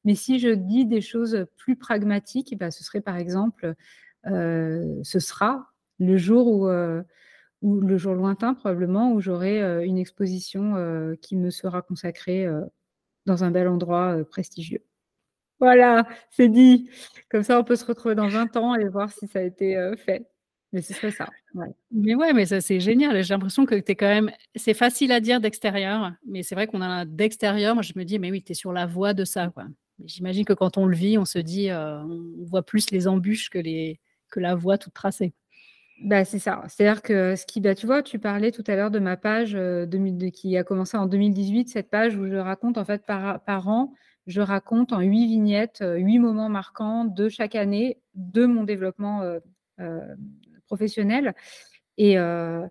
[0.05, 3.73] Mais si je dis des choses, plus pragmatiques, bah, ce serait par exemple,
[4.27, 5.67] heu, ce sera
[5.99, 6.69] le jour où,
[7.63, 10.75] où le jour lointain probablement, où j'aurai, une exposition,
[11.21, 12.47] qui me sera consacrée,
[13.27, 14.83] dans un bel endroit, prestigieux.
[15.61, 16.89] Voilà, c'est dit.
[17.31, 19.93] Comme ça, on peut se retrouver dans 20 ans et voir si ça a été,
[19.97, 20.27] fait.
[20.73, 21.67] Mais ce serait ça, ouais.
[21.91, 23.23] Mais ouais, mais ça, c'est génial.
[23.23, 26.67] J'ai l'impression que tu es quand même c'est facile à dire d'extérieur, mais c'est vrai
[26.67, 29.23] qu'on a d'extérieur, moi je me dis: «Mais oui, tu es sur la voie de
[29.23, 29.65] ça, quoi».
[29.99, 33.07] Mais j'imagine que quand on le vit, on se dit, heu, on voit plus les
[33.07, 33.99] embûches que les
[34.29, 35.33] que la voie toute tracée.
[36.03, 36.63] Bah, c'est ça.
[36.69, 39.55] C'est-à-dire que ce qui bah, tu vois, tu parlais tout à l'heure de ma page,
[39.55, 43.05] heu, 2000 de qui a commencé en 2018, cette page où je raconte en fait
[43.05, 43.93] par par an,
[44.27, 49.23] je raconte en 8 vignettes, heu, 8 moments marquants de chaque année de mon développement,
[50.67, 51.33] professionnel
[51.97, 52.63] et heu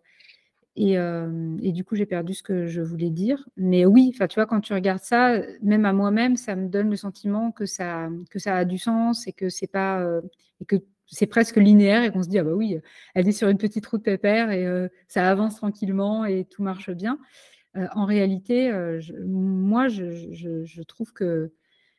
[0.77, 3.49] et hem et du coup, j'ai perdu ce que je voulais dire.
[3.57, 6.97] Mais oui, tu vois, quand tu regardes ça, même à moi-même, ça me donne le
[6.97, 10.23] sentiment que ça que ça a du sens et que c'est pas, heu
[10.61, 10.77] et que
[11.07, 12.79] c'est presque linéaire et qu'on se dit, ah bah oui,
[13.15, 14.67] elle est sur une petite route pépère et
[15.09, 17.19] ça avance tranquillement et tout marche bien.
[17.75, 18.73] en réalité,
[19.27, 21.53] moi, je, trouve que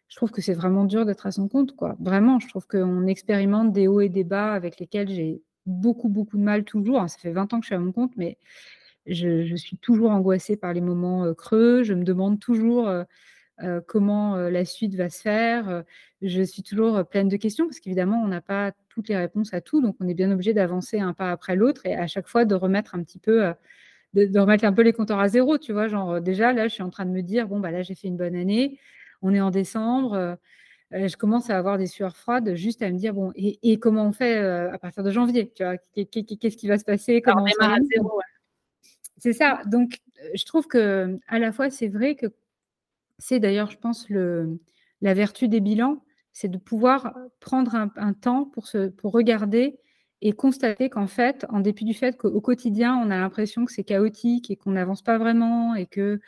[0.10, 1.96] je trouve que c'est vraiment dur d'être à son compte, quoi.
[2.00, 6.38] Vraiment, je trouve qu'on expérimente des hauts et des bas avec lesquels j'ai beaucoup, beaucoup
[6.38, 7.02] de mal toujours.
[7.02, 8.38] Hein, ça fait 20 ans que je suis à mon compte, mais
[9.06, 11.84] je, suis toujours angoissée par les moments creux.
[11.84, 12.90] Je me demande toujours
[13.88, 15.84] comment la suite va se faire.
[16.22, 19.62] je suis toujours pleine de questions parce qu'évidemment, on n'a pas toutes les réponses à
[19.62, 19.82] tout.
[19.82, 22.56] Donc, on est bien obligé d'avancer un pas après l'autre et à chaque fois de
[22.56, 23.54] remettre un petit peu,
[24.14, 25.58] de, remettre un peu les compteurs à zéro.
[25.58, 27.82] Tu vois, genre, déjà, là, je suis en train de me dire, bon, bah là,
[27.82, 28.80] j'ai fait une bonne année.
[29.22, 30.38] On est en décembre.
[30.92, 34.12] Je commence à avoir des sueurs froides juste à me dire, bon, et, comment on
[34.12, 37.46] fait à partir de janvier tu vois Qu'est-ce qui va se passer comment
[39.18, 39.62] C'est ça.
[39.66, 40.00] Donc,
[40.34, 42.28] je trouve que à la fois, c'est vrai que
[43.20, 44.60] c'est d'ailleurs, je pense, le,
[45.02, 49.80] la vertu des bilans, c'est de pouvoir prendre un, temps pour, se, pour regarder
[50.22, 53.84] et constater qu'en fait, en dépit du fait qu'au quotidien, on a l'impression que c'est
[53.84, 56.20] chaotique et qu'on n'avance pas vraiment et que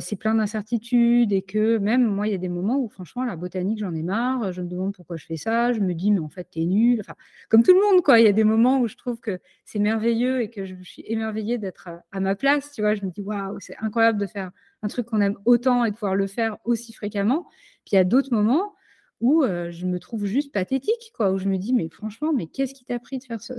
[0.00, 3.34] c'est plein d'incertitudes et que même moi, il y a des moments où franchement, la
[3.34, 6.20] botanique, j'en ai marre, je me demande pourquoi je fais ça, je me dis, mais
[6.20, 7.00] en fait, t'es nul.
[7.00, 7.14] Enfin,
[7.48, 8.20] comme tout le monde, quoi.
[8.20, 11.02] Il y a des moments où je trouve que c'est merveilleux et que je suis
[11.06, 12.94] émerveillée d'être à, ma place, tu vois.
[12.94, 14.52] Je me dis, waouh, c'est incroyable de faire
[14.82, 17.48] un truc qu'on aime autant et de pouvoir le faire aussi fréquemment.
[17.84, 18.74] Puis il y a d'autres moments
[19.20, 22.74] où je me trouve juste pathétique, quoi, où je me dis, mais franchement, mais qu'est-ce
[22.74, 23.56] qui t'a pris de faire ça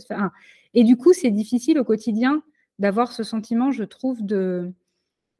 [0.73, 2.43] Et du coup, c'est difficile au quotidien
[2.79, 4.73] d'avoir ce sentiment, je trouve, de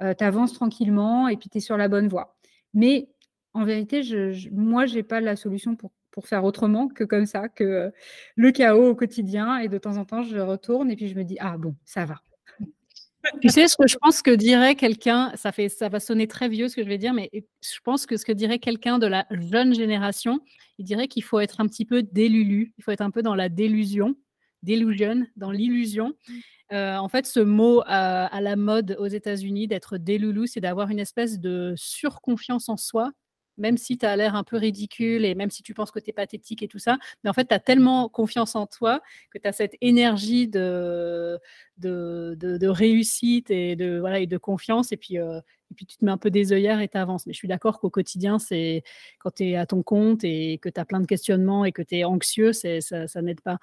[0.01, 2.37] euh, tu avances tranquillement et puis tu es sur la bonne voie.
[2.73, 3.09] Mais
[3.53, 7.25] en vérité, je, moi, je n'ai pas la solution pour, pour, faire autrement que comme
[7.25, 7.89] ça, que euh,
[8.35, 9.57] le chaos au quotidien.
[9.57, 12.05] Et de temps en temps, je retourne et puis je me dis, ah bon, ça
[12.05, 12.21] va.
[13.41, 16.49] Tu sais ce que je pense que dirait quelqu'un, ça, fait, ça va sonner très
[16.49, 19.07] vieux ce que je vais dire, mais je pense que ce que dirait quelqu'un de
[19.07, 20.41] la jeune génération,
[20.77, 23.35] il dirait qu'il faut être un petit peu délulu, il faut être un peu dans
[23.35, 24.15] la délusion,
[24.61, 26.13] delusion, dans l'illusion.
[26.73, 30.99] Euh, en fait, ce mot à, la mode aux États-Unis d'être déloulou, c'est d'avoir une
[30.99, 33.11] espèce de surconfiance en soi,
[33.57, 36.09] même si tu as l'air un peu ridicule et même si tu penses que tu
[36.09, 36.97] es pathétique et tout ça.
[37.23, 39.01] Mais en fait, tu as tellement confiance en toi
[39.31, 41.39] que tu as cette énergie de,
[41.77, 44.91] de, réussite et de, voilà, et de confiance.
[44.91, 45.39] Et puis, euh,
[45.71, 47.27] et puis, tu te mets un peu des œillères et tu avances.
[47.27, 48.83] Mais je suis d'accord qu'au quotidien, c'est
[49.19, 51.83] quand tu es à ton compte et que tu as plein de questionnements et que
[51.83, 53.59] tu es anxieux, ça, ça n'aide pas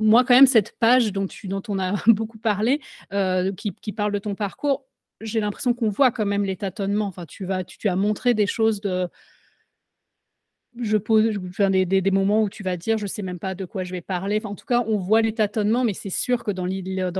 [0.00, 2.80] moi, quand même, cette page dont, tu, on a beaucoup parlé,
[3.12, 4.86] euh, qui, parle de ton parcours,
[5.20, 7.06] j'ai l'impression qu'on voit quand même les tâtonnements.
[7.06, 9.08] Enfin, tu, vas, tu, as montré des choses de.
[10.80, 13.64] Je pose des, des, moments où tu vas dire, je ne sais même pas de
[13.64, 14.40] quoi je vais parler.
[14.44, 16.64] en tout cas, on voit les tâtonnements, mais c'est sûr que dans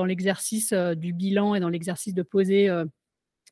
[0.04, 2.84] l'exercice euh, du bilan et dans l'exercice de poser euh,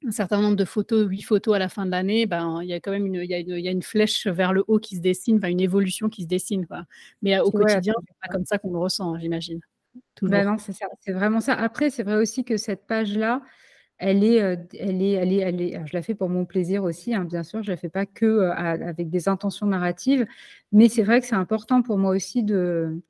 [0.06, 2.72] un certain nombre de photos, huit photos à la fin de l'année, ben, il y
[2.72, 4.64] a quand même une, il y a une, il y a une flèche vers le
[4.68, 6.66] haut qui se dessine, une évolution qui se dessine.
[6.66, 6.84] Quoi.
[7.22, 9.60] Mais euh, au quotidien, c'est pas comme ça qu'on le ressent, hein, j'imagine.
[10.22, 11.54] Ben non, c'est, vraiment ça.
[11.54, 13.42] Après, c'est vrai aussi que cette page-là,
[13.98, 16.84] elle est, euh, elle est, elle est, elle est, je la fais pour mon plaisir
[16.84, 20.26] aussi, hein, bien sûr, je la fais pas que euh, avec des intentions narratives,
[20.70, 23.00] mais c'est vrai que c'est important pour moi aussi de,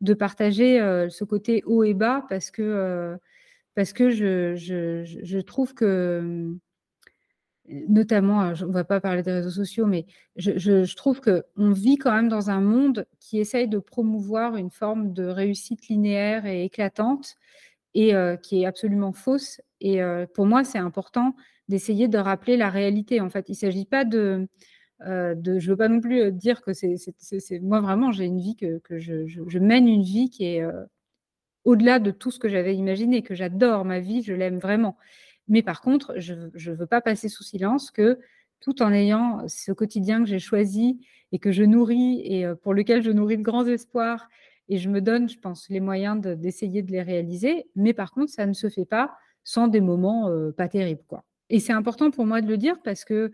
[0.00, 0.78] de partager
[1.08, 3.18] ce côté haut et bas parce que
[3.76, 6.50] parce que je, trouve que,
[7.68, 10.06] notamment, on ne va pas parler des réseaux sociaux, mais
[10.36, 15.12] je, trouve qu'on vit quand même dans un monde qui essaye de promouvoir une forme
[15.12, 17.36] de réussite linéaire et éclatante
[17.92, 19.60] et euh, qui est absolument fausse.
[19.82, 21.36] Et euh, pour moi, c'est important
[21.68, 23.20] d'essayer de rappeler la réalité.
[23.20, 24.48] En fait, il ne s'agit pas de,
[25.02, 26.96] euh, de, je ne veux pas non plus dire que c'est,
[27.60, 30.64] moi vraiment, j'ai une vie que, je, je, mène une vie qui est
[31.66, 34.96] au-delà de tout ce que j'avais imaginé, que j'adore ma vie, je l'aime vraiment.
[35.48, 38.18] Mais par contre, je ne veux pas passer sous silence que
[38.60, 40.98] tout en ayant ce quotidien que j'ai choisi
[41.32, 44.28] et que je nourris et euh, pour lequel je nourris de grands espoirs
[44.68, 47.66] et je me donne, je pense, les moyens d'essayer de, les réaliser.
[47.76, 51.04] Mais par contre, ça ne se fait pas sans des moments euh, pas terribles.
[51.06, 51.24] Quoi.
[51.50, 53.32] Et c'est important pour moi de le dire parce que,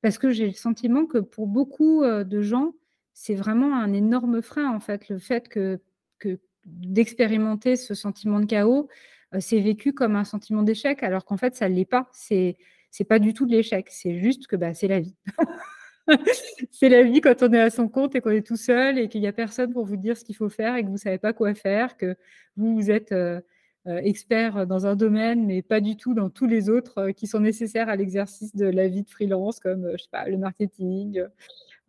[0.00, 2.72] parce que j'ai le sentiment que pour beaucoup euh, de gens,
[3.12, 5.80] c'est vraiment un énorme frein, en fait, le fait que,
[6.18, 8.88] que d'expérimenter ce sentiment de chaos,
[9.34, 12.08] euh, c'est vécu comme un sentiment d'échec, alors qu'en fait, ça ne l'est pas.
[12.12, 12.56] C'est
[13.00, 15.16] n'est pas du tout de l'échec, c'est juste que bah, c'est la vie.
[16.70, 19.08] c'est la vie quand on est à son compte et qu'on est tout seul et
[19.08, 20.98] qu'il n'y a personne pour vous dire ce qu'il faut faire et que vous ne
[20.98, 22.16] savez pas quoi faire, que
[22.56, 23.40] vous, vous êtes euh,
[23.88, 27.40] euh, expert dans un domaine, mais pas du tout dans tous les autres qui sont
[27.40, 31.24] nécessaires à l'exercice de la vie de freelance, comme je sais pas, le marketing,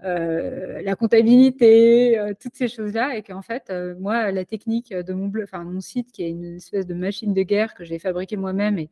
[0.04, 5.14] euh, la comptabilité, euh, toutes ces choses-là, et qu'en fait, euh, moi, la technique de
[5.14, 8.36] mon, bleu, mon site, qui est une espèce de machine de guerre que j'ai fabriquée
[8.36, 8.90] moi-même et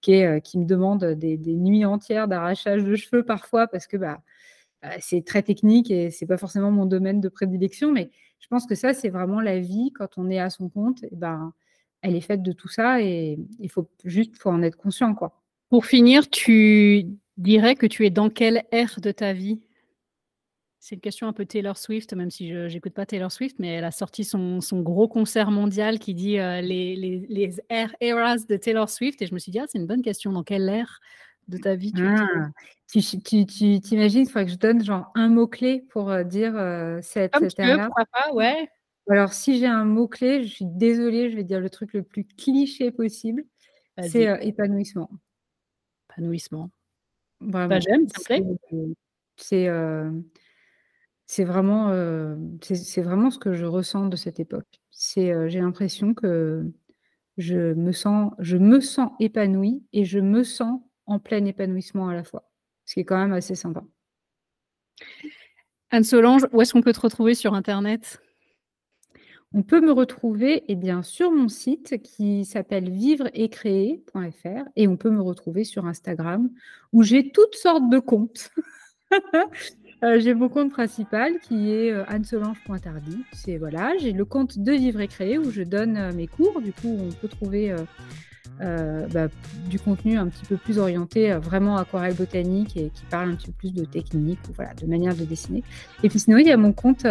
[0.00, 0.12] qui,
[0.58, 4.20] me demande des, nuits entières d'arrachage de cheveux parfois, parce que bah,
[5.00, 8.74] c'est très technique et c'est pas forcément mon domaine de prédilection, mais je pense que
[8.74, 11.04] ça, c'est vraiment la vie quand on est à son compte.
[11.04, 11.52] Et ben,
[12.02, 15.40] elle est faite de tout ça et il faut juste en être conscient, quoi.
[15.68, 19.60] Pour finir, tu dirais que tu es dans quelle ère de ta vie?
[20.84, 23.68] C'est une question un peu Taylor Swift, même si je n'écoute pas Taylor Swift, mais
[23.68, 28.38] elle a sorti son, son gros concert mondial qui dit euh, les, les, les eras
[28.48, 29.22] de Taylor Swift.
[29.22, 30.32] Et je me suis dit, ah, c'est une bonne question.
[30.32, 30.98] Dans quelle ère
[31.46, 32.26] de ta vie tu ah,
[32.90, 36.56] tu, tu, tu t'imagines, il faudrait que je donne genre un mot-clé pour euh, dire
[36.56, 38.68] euh, cette, Comme tu veux, pourquoi pas, ouais.
[39.08, 42.24] Alors, si j'ai un mot-clé, je suis désolée, je vais dire le truc le plus
[42.24, 43.44] cliché possible.
[44.00, 45.10] C'est épanouissement.
[46.10, 46.72] Épanouissement.
[47.40, 48.08] Bah, j'aime,
[49.36, 49.68] C'est
[51.32, 51.90] c'est vraiment,
[52.60, 54.82] c'est vraiment ce que je ressens de cette époque.
[54.90, 56.70] C'est, j'ai l'impression que
[57.38, 62.14] je me sens je me sens épanouie et je me sens en plein épanouissement à
[62.14, 62.50] la fois,
[62.84, 63.82] ce qui est quand même assez sympa.
[65.90, 68.20] Anne Solange, où est-ce qu'on peut te retrouver sur internet?
[69.54, 75.10] On peut me retrouver eh bien, sur mon site qui s'appelle vivre-et-créer.fr et on peut
[75.10, 76.50] me retrouver sur Instagram
[76.92, 78.50] où j'ai toutes sortes de comptes.
[80.02, 83.24] Euh, j'ai mon compte principal qui est euh, anne-solange.tardy.
[83.32, 86.60] C'est voilà, j'ai le compte de Vivre et Créer où je donne euh, mes cours.
[86.60, 87.74] Du coup, on peut trouver
[88.60, 89.26] bah,
[89.68, 93.46] du contenu un petit peu plus orienté vraiment aquarelle botanique et qui parle un petit
[93.46, 95.64] peu plus de technique ou voilà, de manière de dessiner.
[96.04, 97.04] Et puis sinon, il y a mon compte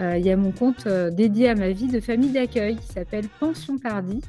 [0.00, 2.86] euh, il y a mon compte euh, dédié à ma vie de famille d'accueil qui
[2.86, 4.20] s'appelle Pension Tardy.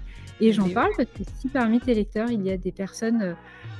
[0.41, 3.35] Et j'en parle parce que si parmi tes lecteurs, il y a des personnes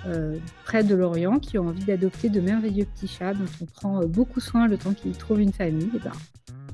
[0.07, 4.05] euh, près de l'Orient qui ont envie d'adopter de merveilleux petits chats dont on prend
[4.05, 6.13] beaucoup soin le temps qu'ils trouvent une famille, et eh ben,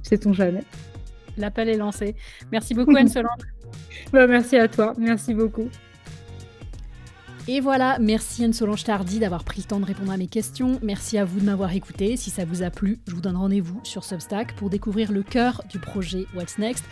[0.03, 0.63] sait-on jamais.
[1.37, 2.15] L'appel est lancé.
[2.51, 3.41] Merci beaucoup Anne-Solange.
[4.13, 5.69] bah, merci à toi, merci beaucoup.
[7.47, 10.79] Et voilà, merci Anne-Solange Tardy d'avoir pris le temps de répondre à mes questions.
[10.83, 12.15] Merci à vous de m'avoir écouté.
[12.15, 15.63] Si ça vous a plu, je vous donne rendez-vous sur Substack pour découvrir le cœur
[15.67, 16.85] du projet What's Next,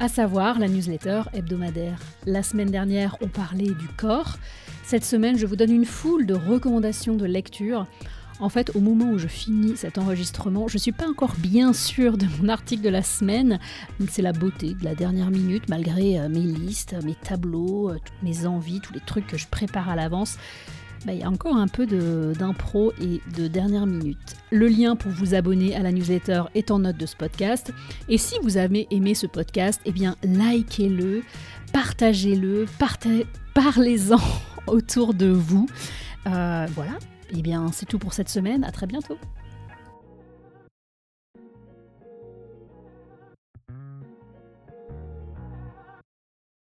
[0.00, 2.00] à savoir la newsletter hebdomadaire.
[2.26, 4.38] La semaine dernière, on parlait du corps.
[4.84, 7.86] Cette semaine, je vous donne une foule de recommandations de lecture.
[8.42, 11.72] En fait, au moment où je finis cet enregistrement, je ne suis pas encore bien
[11.72, 13.60] sûre de mon article de la semaine.
[14.10, 18.22] C'est la beauté de la dernière minute, malgré euh, mes listes, mes tableaux, euh, toutes
[18.24, 20.38] mes envies, tous les trucs que je prépare à l'avance.
[21.06, 24.34] Bah, il y a encore un peu d'impro et de dernière minute.
[24.50, 27.72] Le lien pour vous abonner à la newsletter est en note de ce podcast.
[28.08, 31.22] Et si vous avez aimé ce podcast, eh bien, likez-le,
[31.72, 32.66] partagez-le,
[33.54, 34.20] parlez-en
[34.66, 35.68] autour de vous.
[36.26, 36.92] Euh, voilà,
[37.34, 38.64] eh bien, c'est tout pour cette semaine.
[38.64, 39.18] À très bientôt.